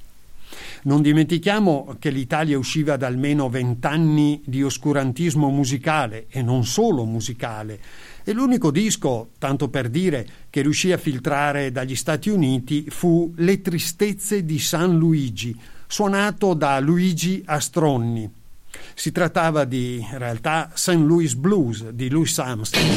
Non 0.84 1.02
dimentichiamo 1.02 1.96
che 2.00 2.10
l'Italia 2.10 2.58
usciva 2.58 2.98
da 2.98 3.08
almeno 3.08 3.50
vent'anni 3.50 4.42
di 4.46 4.64
oscurantismo 4.64 5.50
musicale 5.50 6.26
e 6.30 6.42
non 6.42 6.66
solo 6.66 7.06
musicale, 7.06 7.80
e 8.26 8.32
l'unico 8.32 8.72
disco, 8.72 9.32
tanto 9.38 9.68
per 9.68 9.90
dire, 9.90 10.26
che 10.50 10.62
riuscì 10.62 10.92
a 10.94 10.98
filtrare 10.98 11.72
dagli 11.72 11.96
Stati 11.96 12.30
Uniti 12.30 12.86
fu 12.90 13.34
Le 13.36 13.62
tristezze 13.62 14.46
di 14.46 14.60
San 14.60 14.98
Luigi, 14.98 15.56
suonato 15.88 16.54
da 16.54 16.80
Luigi 16.80 17.42
Astronni. 17.46 18.32
Si 18.96 19.12
trattava 19.12 19.66
di, 19.66 20.00
in 20.00 20.18
realtà, 20.18 20.72
St. 20.74 20.94
Louis 20.94 21.34
Blues 21.36 21.90
di 21.90 22.10
Louis 22.10 22.40
Armstrong. 22.40 22.92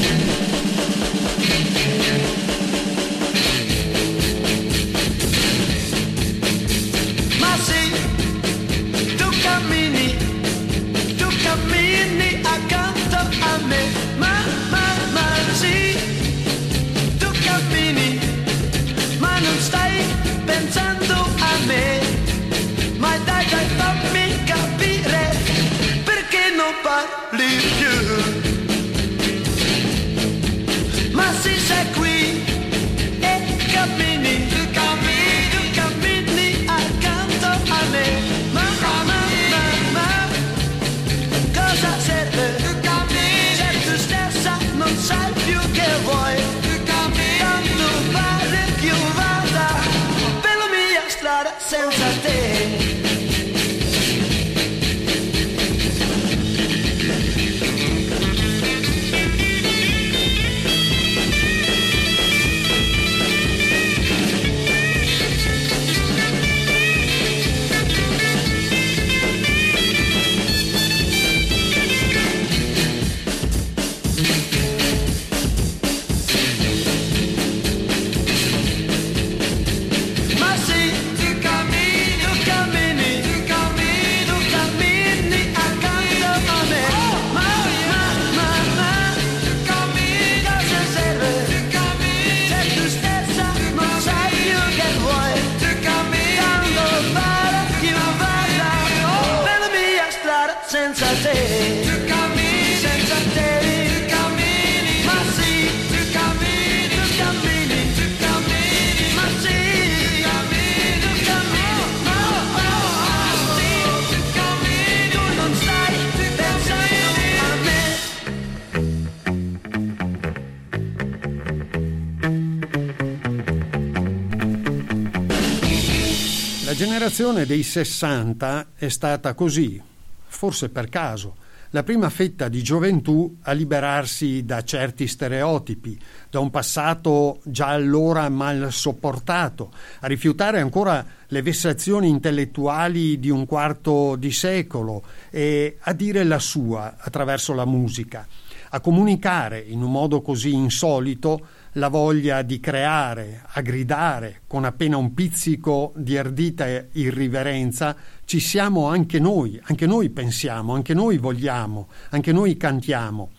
Generazione 127.17 127.47
dei 127.47 127.63
60 127.63 128.67
è 128.75 128.89
stata 128.89 129.33
così, 129.33 129.81
forse 130.27 130.69
per 130.69 130.91
caso, 130.91 131.37
la 131.71 131.83
prima 131.83 132.11
fetta 132.11 132.49
di 132.49 132.63
gioventù 132.63 133.39
a 133.41 133.53
liberarsi 133.53 134.45
da 134.45 134.63
certi 134.63 135.07
stereotipi, 135.07 135.99
da 136.29 136.41
un 136.41 136.51
passato 136.51 137.41
già 137.45 137.69
allora 137.69 138.29
mal 138.29 138.71
sopportato, 138.71 139.73
a 140.01 140.07
rifiutare 140.07 140.61
ancora 140.61 141.07
le 141.29 141.41
vessazioni 141.41 142.11
intellettuali 142.11 143.19
di 143.19 143.31
un 143.31 143.47
quarto 143.47 144.17
di 144.17 144.31
secolo 144.31 145.03
e 145.31 145.79
a 145.81 145.95
dire 145.95 146.23
la 146.23 146.39
sua 146.39 146.97
attraverso 146.99 147.55
la 147.55 147.65
musica, 147.65 148.27
a 148.69 148.81
comunicare 148.81 149.59
in 149.61 149.81
un 149.81 149.91
modo 149.91 150.21
così 150.21 150.53
insolito 150.53 151.56
la 151.77 151.89
voglia 151.89 152.43
di 152.43 152.59
creare, 152.59 153.43
a 153.47 153.61
gridare 153.61 154.43
con 154.47 154.65
appena 154.65 154.97
un 154.97 155.13
pizzico 155.15 155.93
di 155.97 156.17
ardita 156.17 156.67
irriverenza, 156.93 157.95
ci 158.25 158.41
siamo 158.41 158.87
anche 158.89 159.19
noi, 159.19 159.61
anche 159.65 159.87
noi 159.87 160.11
pensiamo, 160.11 160.75
anche 160.75 160.95
noi 160.95 161.19
vogliamo, 161.19 161.89
anche 162.11 162.33
noi 162.33 162.57
cantiamo. 162.57 163.31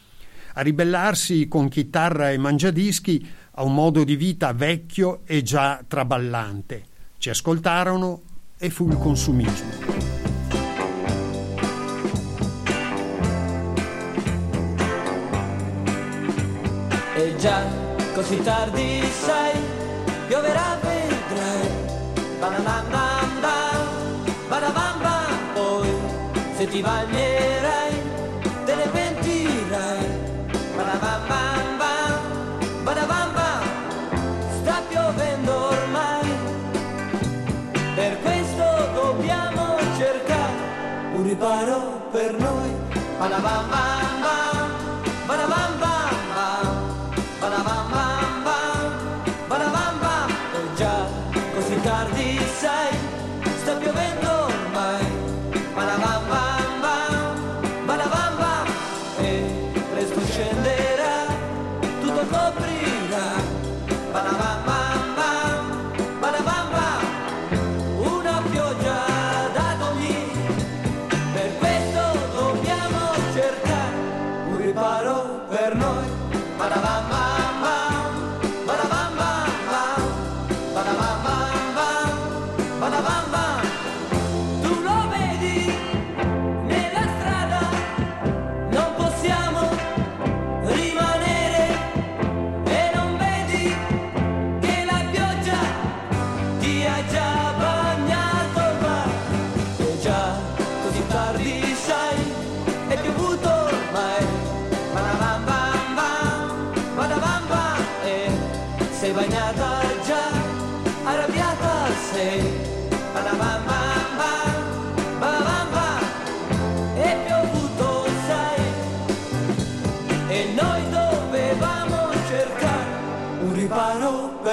A 0.53 0.61
ribellarsi 0.61 1.47
con 1.47 1.67
chitarra 1.67 2.31
e 2.31 2.37
mangiadischi 2.37 3.27
a 3.53 3.63
un 3.63 3.73
modo 3.73 4.03
di 4.03 4.15
vita 4.15 4.53
vecchio 4.53 5.21
e 5.25 5.41
già 5.41 5.83
traballante. 5.87 6.83
Ci 7.17 7.29
ascoltarono 7.29 8.21
e 8.57 8.69
fu 8.69 8.87
il 8.87 8.97
consumismo. 8.97 9.95
E 17.15 17.35
già 17.37 17.86
così 18.17 18.41
tardi 18.41 19.03
sai, 19.11 19.51
pioverà 20.25 20.79
vedrai. 20.81 21.69
Banananda, 22.39 23.55
banabamba, 24.49 25.13
poi 25.53 25.87
se 26.57 26.67
ti 26.67 26.81
bagnerai, 26.81 27.47
te 27.47 27.56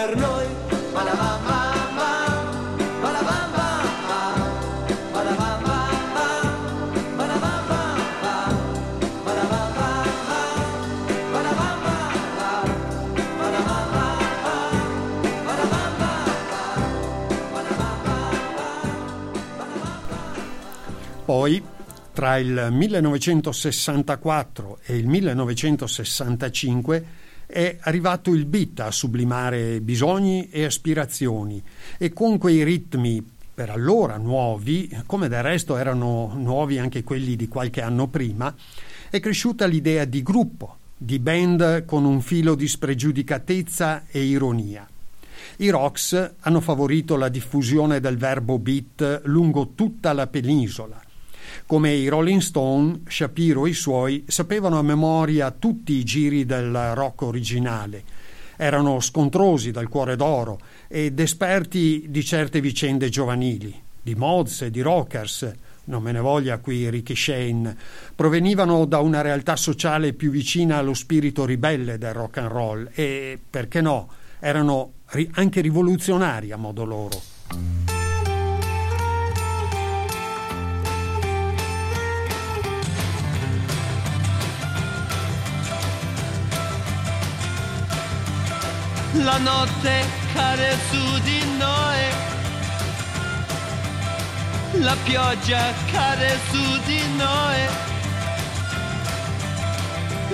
per 0.05 0.17
noi. 0.17 0.47
Badabamba, 0.93 1.61
badabamba, 3.01 3.83
badabamba, 5.11 5.93
Poi, 21.25 21.63
tra 22.13 22.37
il 22.37 22.69
1964 22.71 24.81
e 24.85 24.97
il 24.97 25.07
1965, 25.07 27.05
è 27.55 27.77
arrivato 27.83 28.35
il 28.35 28.47
beat 28.47 28.81
a 28.81 28.91
sublimare 28.91 29.81
bisogni 29.81 30.49
e 30.51 30.65
aspirazioni 30.65 31.63
e 31.99 32.13
con 32.13 32.37
quei 32.37 32.65
ritmi 32.65 33.25
per 33.55 33.71
allora 33.71 34.17
nuovi, 34.17 34.91
come 35.07 35.29
del 35.29 35.45
resto 35.45 35.77
erano 35.77 36.33
nuovi 36.35 36.81
anche 36.81 37.05
quelli 37.05 37.37
di 37.37 37.47
qualche 37.47 37.81
anno 37.81 38.09
prima, 38.09 38.53
è 39.09 39.21
cresciuta 39.21 39.67
l'idea 39.67 40.05
di 40.05 40.25
gruppo, 40.25 40.79
di 40.97 41.21
band 41.21 41.85
con 41.85 42.05
un 42.05 42.21
filo 42.23 42.57
di 42.57 42.67
spregiudicatezza 42.67 44.07
e 44.11 44.25
ironia. 44.25 44.89
I 45.59 45.69
Rocks 45.69 46.33
hanno 46.41 46.61
favorito 46.61 47.15
la 47.15 47.29
diffusione 47.29 48.01
del 48.01 48.17
verbo 48.17 48.59
beat 48.59 49.21
lungo 49.27 49.75
tutta 49.77 50.13
la 50.13 50.27
penisola. 50.27 51.01
Come 51.67 51.93
i 51.93 52.09
Rolling 52.09 52.41
Stone, 52.41 53.03
Shapiro 53.09 53.67
e 53.67 53.71
i 53.71 53.75
suoi 53.75 54.25
sapevano 54.27 54.79
a 54.79 54.83
memoria 54.83 55.51
tutti 55.51 55.93
i 55.95 56.05
giri 56.05 56.45
del 56.45 56.95
rock 56.95 57.23
originale. 57.23 58.03
Erano 58.57 59.01
scontrosi 59.01 59.71
dal 59.71 59.89
cuore 59.89 60.17
d'oro 60.17 60.61
ed 60.89 61.19
esperti 61.19 62.07
di 62.09 62.25
certe 62.25 62.61
vicende 62.61 63.09
giovanili, 63.09 63.75
di 64.01 64.15
mods 64.15 64.63
e 64.63 64.71
di 64.71 64.81
rockers, 64.81 65.53
non 65.87 66.03
me 66.03 66.13
ne 66.13 66.21
voglia 66.21 66.59
qui 66.59 66.89
Ricky 66.89 67.15
Shane, 67.15 67.77
provenivano 68.15 68.85
da 68.87 69.01
una 69.01 69.21
realtà 69.21 69.57
sociale 69.57 70.13
più 70.13 70.31
vicina 70.31 70.79
allo 70.79 70.95
spirito 70.95 71.45
ribelle 71.45 71.99
del 71.99 72.15
rock 72.15 72.39
and 72.39 72.49
roll 72.49 72.91
e, 72.95 73.39
perché 73.51 73.81
no, 73.81 74.09
erano 74.41 74.93
anche 75.33 75.61
rivoluzionari 75.61 76.53
a 76.53 76.57
modo 76.57 76.85
loro. 76.85 77.94
La 89.23 89.39
notte 89.39 90.05
cade 90.35 90.77
su 90.91 91.19
di 91.23 91.41
noi, 91.57 92.01
la 94.81 94.97
pioggia 95.05 95.73
cade 95.93 96.39
su 96.51 96.81
di 96.85 97.01
noi, 97.17 97.59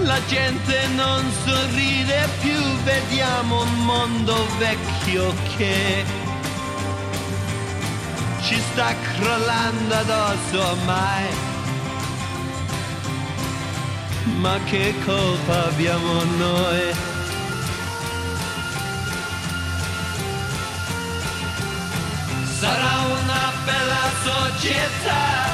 la 0.03 0.19
gente 0.27 0.87
non 0.95 1.31
sorride 1.45 2.27
più, 2.41 2.59
vediamo 2.85 3.63
un 3.63 3.85
mondo 3.85 4.47
vecchio 4.57 5.35
che 5.57 6.05
ci 8.41 8.59
sta 8.73 8.95
crollando 9.13 9.95
addosso 9.95 10.59
ormai. 10.71 11.27
Ma 14.39 14.59
che 14.65 14.95
colpa 15.05 15.67
abbiamo 15.67 16.23
noi? 16.39 17.19
Sarà 22.61 22.95
una 23.09 23.53
bella 23.65 24.11
società 24.23 25.49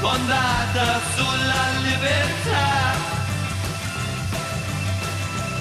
fondata 0.00 1.00
sulla 1.14 1.64
libertà, 1.82 2.94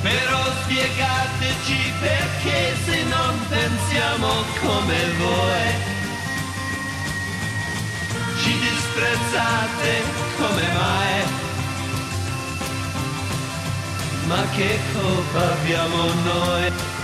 però 0.01 0.41
spiegateci 0.61 1.93
perché 1.99 2.75
se 2.85 3.03
non 3.03 3.45
pensiamo 3.49 4.29
come 4.61 4.99
voi 5.17 5.67
ci 8.41 8.57
disprezzate 8.57 10.03
come 10.37 10.67
mai. 10.79 11.23
Ma 14.27 14.41
che 14.55 14.79
colpa 14.93 15.51
abbiamo 15.51 16.03
noi 16.23 16.96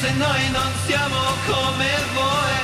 se 0.00 0.10
noi 0.12 0.50
non 0.50 0.70
siamo 0.86 1.20
come 1.46 1.90
voi. 2.14 2.56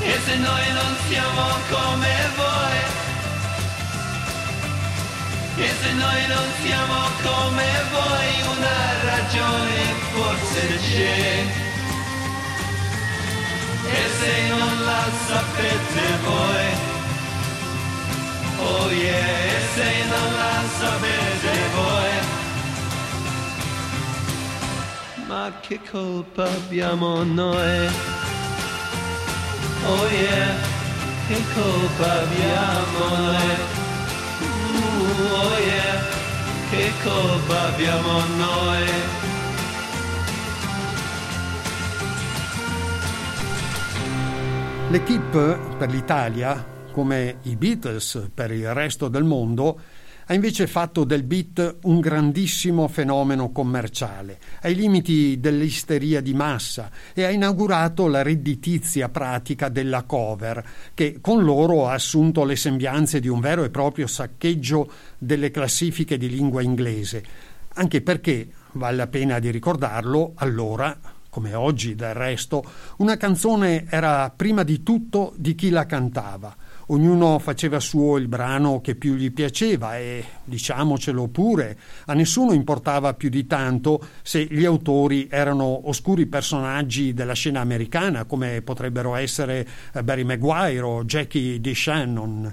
E 0.00 0.18
se 0.24 0.36
noi 0.36 0.66
non 0.72 0.96
siamo 1.08 1.44
come 1.74 2.14
voi. 2.36 2.78
E 5.56 5.70
se 5.80 5.92
noi 5.92 6.26
non 6.34 6.46
siamo 6.62 6.98
come 7.28 7.68
voi 7.96 8.28
una 8.56 8.78
ragione 9.10 9.78
forse 10.12 10.62
c'è. 10.86 11.44
E 13.98 14.02
se 14.18 14.48
non 14.48 14.84
la 14.84 15.04
sapete 15.26 16.04
voi. 16.24 16.92
Oh 18.66 18.90
yeah 18.90 19.44
e 19.44 19.60
se 19.74 20.04
non 20.08 20.32
la 20.32 20.62
sapete 20.78 21.52
voi 21.74 22.33
ma 25.34 25.52
che 25.60 25.80
colpa 25.90 26.44
abbiamo 26.44 27.24
noi 27.24 27.88
Oh 29.86 30.06
yeah, 30.06 30.54
che 31.26 31.40
colpa 31.52 32.10
abbiamo 32.22 33.02
noi? 33.02 33.48
Uh, 34.40 35.34
oh 35.34 35.58
yeah, 35.58 35.96
che 36.70 36.90
colpa 37.02 37.62
abbiamo 37.66 38.12
noi? 38.36 38.86
L'Equipe 44.90 45.58
per 45.76 45.90
l'Italia, 45.90 46.64
come 46.92 47.38
i 47.42 47.56
Beatles 47.56 48.30
per 48.32 48.52
il 48.52 48.72
resto 48.72 49.08
del 49.08 49.24
mondo, 49.24 49.80
ha 50.26 50.34
invece 50.34 50.66
fatto 50.66 51.04
del 51.04 51.22
beat 51.22 51.78
un 51.82 52.00
grandissimo 52.00 52.88
fenomeno 52.88 53.50
commerciale, 53.50 54.38
ai 54.62 54.74
limiti 54.74 55.38
dell'isteria 55.38 56.20
di 56.20 56.34
massa, 56.34 56.90
e 57.12 57.24
ha 57.24 57.30
inaugurato 57.30 58.06
la 58.06 58.22
redditizia 58.22 59.08
pratica 59.08 59.68
della 59.68 60.04
cover, 60.04 60.64
che 60.94 61.18
con 61.20 61.44
loro 61.44 61.88
ha 61.88 61.92
assunto 61.92 62.44
le 62.44 62.56
sembianze 62.56 63.20
di 63.20 63.28
un 63.28 63.40
vero 63.40 63.64
e 63.64 63.70
proprio 63.70 64.06
saccheggio 64.06 64.90
delle 65.18 65.50
classifiche 65.50 66.16
di 66.16 66.28
lingua 66.30 66.62
inglese, 66.62 67.22
anche 67.74 68.00
perché, 68.00 68.48
vale 68.72 68.96
la 68.96 69.06
pena 69.08 69.38
di 69.38 69.50
ricordarlo, 69.50 70.32
allora 70.36 70.98
come 71.34 71.52
oggi 71.54 71.96
del 71.96 72.14
resto, 72.14 72.62
una 72.98 73.16
canzone 73.16 73.86
era 73.88 74.30
prima 74.30 74.62
di 74.62 74.84
tutto 74.84 75.34
di 75.36 75.56
chi 75.56 75.68
la 75.70 75.84
cantava. 75.84 76.54
Ognuno 76.88 77.38
faceva 77.38 77.80
suo 77.80 78.18
il 78.18 78.28
brano 78.28 78.80
che 78.80 78.94
più 78.94 79.14
gli 79.14 79.32
piaceva 79.32 79.96
e, 79.96 80.24
diciamocelo 80.44 81.28
pure, 81.28 81.78
a 82.06 82.12
nessuno 82.12 82.52
importava 82.52 83.14
più 83.14 83.30
di 83.30 83.46
tanto 83.46 84.00
se 84.22 84.44
gli 84.44 84.64
autori 84.64 85.28
erano 85.30 85.88
oscuri 85.88 86.26
personaggi 86.26 87.14
della 87.14 87.32
scena 87.32 87.60
americana 87.60 88.24
come 88.24 88.60
potrebbero 88.62 89.14
essere 89.14 89.66
eh, 89.92 90.02
Barry 90.02 90.24
Maguire 90.24 90.80
o 90.80 91.04
Jackie 91.04 91.60
D. 91.60 91.72
Shannon. 91.72 92.52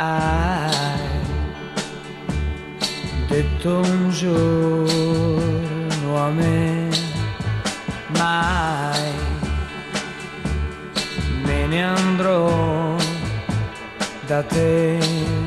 Hai 0.00 0.47
detto 3.40 3.78
un 3.78 4.10
giorno 4.10 5.36
a 6.16 6.28
me, 6.30 6.88
mai 8.18 9.12
me 11.44 11.66
ne 11.68 11.84
andrò 11.84 12.96
da 14.26 14.42
te. 14.42 15.37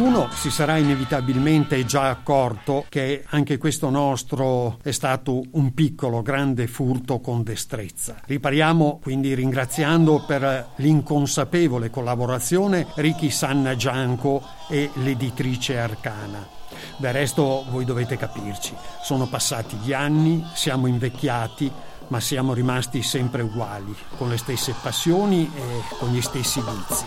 Qualcuno 0.00 0.30
si 0.32 0.50
sarà 0.50 0.78
inevitabilmente 0.78 1.84
già 1.84 2.08
accorto 2.08 2.86
che 2.88 3.22
anche 3.28 3.58
questo 3.58 3.90
nostro 3.90 4.78
è 4.82 4.92
stato 4.92 5.42
un 5.52 5.74
piccolo, 5.74 6.22
grande 6.22 6.66
furto 6.68 7.20
con 7.20 7.42
destrezza. 7.42 8.16
Ripariamo 8.24 8.98
quindi 9.02 9.34
ringraziando 9.34 10.24
per 10.26 10.68
l'inconsapevole 10.76 11.90
collaborazione 11.90 12.86
Ricky 12.94 13.28
Sanna 13.28 13.76
Gianco 13.76 14.42
e 14.70 14.88
l'editrice 14.94 15.78
Arcana. 15.78 16.48
Del 16.96 17.12
resto 17.12 17.66
voi 17.68 17.84
dovete 17.84 18.16
capirci, 18.16 18.74
sono 19.02 19.26
passati 19.26 19.76
gli 19.76 19.92
anni, 19.92 20.42
siamo 20.54 20.86
invecchiati, 20.86 21.70
ma 22.08 22.20
siamo 22.20 22.54
rimasti 22.54 23.02
sempre 23.02 23.42
uguali, 23.42 23.94
con 24.16 24.30
le 24.30 24.38
stesse 24.38 24.74
passioni 24.80 25.50
e 25.54 25.82
con 25.98 26.08
gli 26.08 26.22
stessi 26.22 26.62
vizi. 26.62 27.04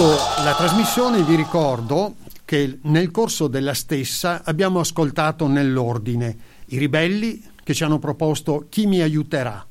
Chiudendo 0.00 0.42
la 0.44 0.54
trasmissione 0.54 1.22
vi 1.24 1.34
ricordo 1.34 2.14
che 2.46 2.78
nel 2.84 3.10
corso 3.10 3.48
della 3.48 3.74
stessa 3.74 4.40
abbiamo 4.44 4.80
ascoltato 4.80 5.46
nell'ordine 5.46 6.38
i 6.68 6.78
ribelli 6.78 7.44
che 7.62 7.74
ci 7.74 7.84
hanno 7.84 7.98
proposto 7.98 8.64
Chi 8.70 8.86
mi 8.86 9.02
aiuterà, 9.02 9.62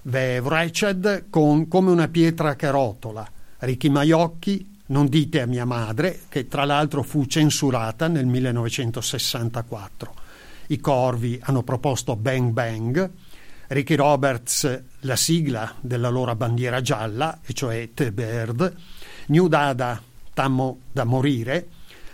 The 0.00 0.38
Wretched 0.38 1.24
con 1.28 1.66
Come 1.66 1.90
una 1.90 2.06
pietra 2.06 2.54
che 2.54 2.70
rotola, 2.70 3.28
Ricky 3.58 3.88
Maiocchi, 3.88 4.78
Non 4.86 5.08
dite 5.08 5.40
a 5.40 5.46
mia 5.46 5.64
madre, 5.64 6.20
che 6.28 6.46
tra 6.46 6.64
l'altro 6.64 7.02
fu 7.02 7.26
censurata 7.26 8.06
nel 8.06 8.26
1964. 8.26 10.14
I 10.68 10.78
Corvi 10.78 11.40
hanno 11.42 11.64
proposto 11.64 12.14
Bang 12.14 12.52
Bang, 12.52 13.10
Ricky 13.66 13.96
Roberts 13.96 14.82
la 15.00 15.16
sigla 15.16 15.74
della 15.80 16.10
loro 16.10 16.36
bandiera 16.36 16.80
gialla, 16.80 17.40
e 17.44 17.52
cioè 17.54 17.90
The 17.92 18.12
Bird, 18.12 18.76
New 19.26 19.48
Dada 19.48 20.02
Tammo 20.34 20.80
da 20.92 21.04
morire, 21.04 21.68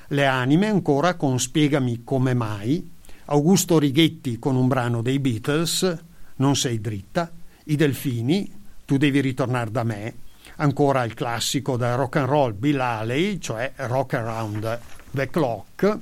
Le 0.09 0.27
anime 0.27 0.67
ancora 0.67 1.15
con 1.15 1.41
Spiegami 1.41 2.03
come 2.05 2.35
mai, 2.35 2.91
Augusto 3.27 3.79
Righetti 3.79 4.39
con 4.39 4.57
un 4.57 4.69
brano 4.69 5.03
dei 5.03 5.19
Beatles, 5.19 5.99
Non 6.37 6.57
sei 6.57 6.81
dritta, 6.81 7.31
I 7.65 7.77
Delfini, 7.77 8.53
Tu 8.85 8.97
devi 8.97 9.21
ritornare 9.21 9.71
da 9.71 9.85
me, 9.85 10.15
ancora 10.57 11.05
il 11.05 11.15
classico 11.15 11.77
da 11.77 11.95
rock 11.95 12.17
and 12.17 12.29
roll 12.29 12.55
Bill 12.55 12.79
Haley, 12.79 13.39
cioè 13.39 13.73
Rock 13.77 14.15
Around 14.15 14.81
the 15.13 15.31
Clock, 15.31 15.99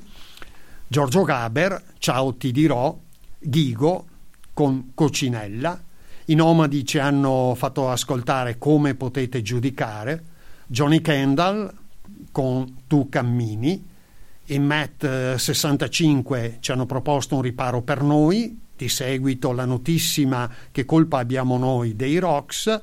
Giorgio 0.87 1.23
Gaber, 1.23 1.83
Ciao 1.99 2.35
ti 2.35 2.51
dirò, 2.51 2.99
Ghigo 3.39 4.07
con 4.53 4.91
Cocinella, 4.95 5.81
i 6.27 6.35
Nomadi 6.35 6.85
ci 6.85 6.99
hanno 6.99 7.55
fatto 7.57 7.91
ascoltare 7.91 8.59
come 8.59 8.95
potete 8.95 9.41
giudicare, 9.43 10.25
Johnny 10.71 11.01
Kendall 11.01 11.73
con 12.31 12.83
Tu 12.87 13.09
cammini, 13.09 13.83
i 14.51 14.59
Matt 14.59 15.03
eh, 15.03 15.39
65 15.39 16.59
ci 16.61 16.73
hanno 16.73 16.85
proposto 16.85 17.37
un 17.37 17.43
riparo 17.43 17.81
per 17.81 18.03
noi, 18.03 18.61
di 18.77 18.89
seguito 18.89 19.53
la 19.53 19.65
notissima 19.65 20.49
Che 20.71 20.85
colpa 20.85 21.19
abbiamo 21.19 21.57
noi 21.57 21.97
dei 21.97 22.19
Rocks, 22.19 22.81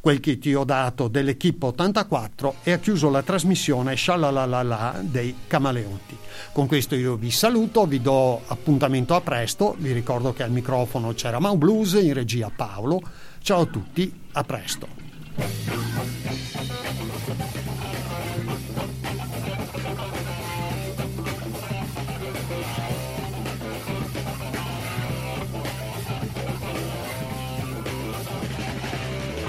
quel 0.00 0.20
che 0.20 0.38
ti 0.38 0.54
ho 0.54 0.64
dato 0.64 1.08
dell'Equipe 1.08 1.66
84 1.66 2.56
e 2.62 2.72
ha 2.72 2.78
chiuso 2.78 3.10
la 3.10 3.22
trasmissione 3.22 3.96
Shalalalala 3.96 5.00
dei 5.02 5.34
Camaleonti. 5.48 6.16
Con 6.52 6.68
questo 6.68 6.94
io 6.94 7.16
vi 7.16 7.32
saluto, 7.32 7.84
vi 7.86 8.00
do 8.00 8.42
appuntamento 8.46 9.14
a 9.14 9.20
presto, 9.20 9.74
vi 9.78 9.92
ricordo 9.92 10.32
che 10.32 10.44
al 10.44 10.52
microfono 10.52 11.14
c'era 11.14 11.40
Mau 11.40 11.56
Blues, 11.56 11.94
in 11.94 12.12
regia 12.12 12.50
Paolo. 12.54 13.00
Ciao 13.40 13.62
a 13.62 13.66
tutti, 13.66 14.12
a 14.32 14.44
presto. 14.44 15.03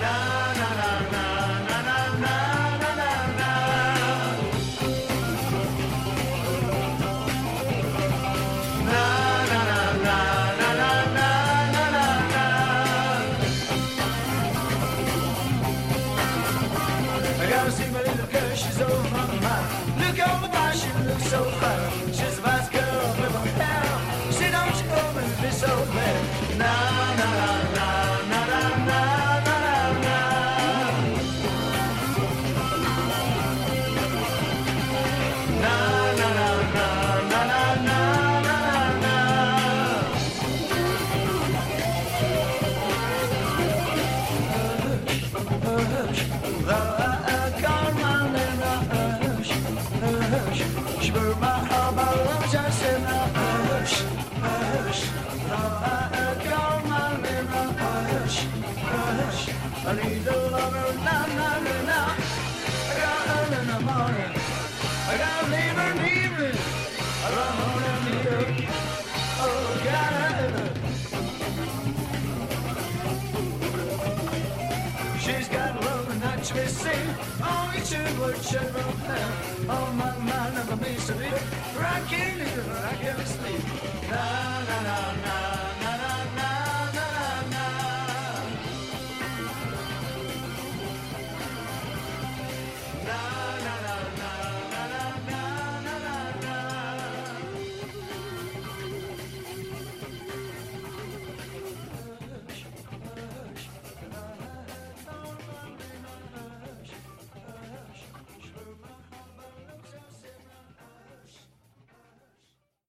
I 0.07 0.44
so. 21.35 21.84
me 76.55 76.65
sing. 76.67 77.07
Oh, 77.41 77.73
it's 77.75 77.91
a 77.91 78.03
good 78.17 78.37
shepherd. 78.43 78.85
Oh, 79.69 79.93
my 79.97 80.17
man, 80.25 80.57
I'm 80.57 80.69
a 80.69 80.77
mystery. 80.77 81.29
Rocking 81.77 82.39
in 82.45 82.51
the 82.55 82.63
rock 82.71 83.27
sleep. 83.27 83.61
Na, 84.09 84.63
na, 84.67 84.77
na, 84.87 84.97
na. 85.25 85.64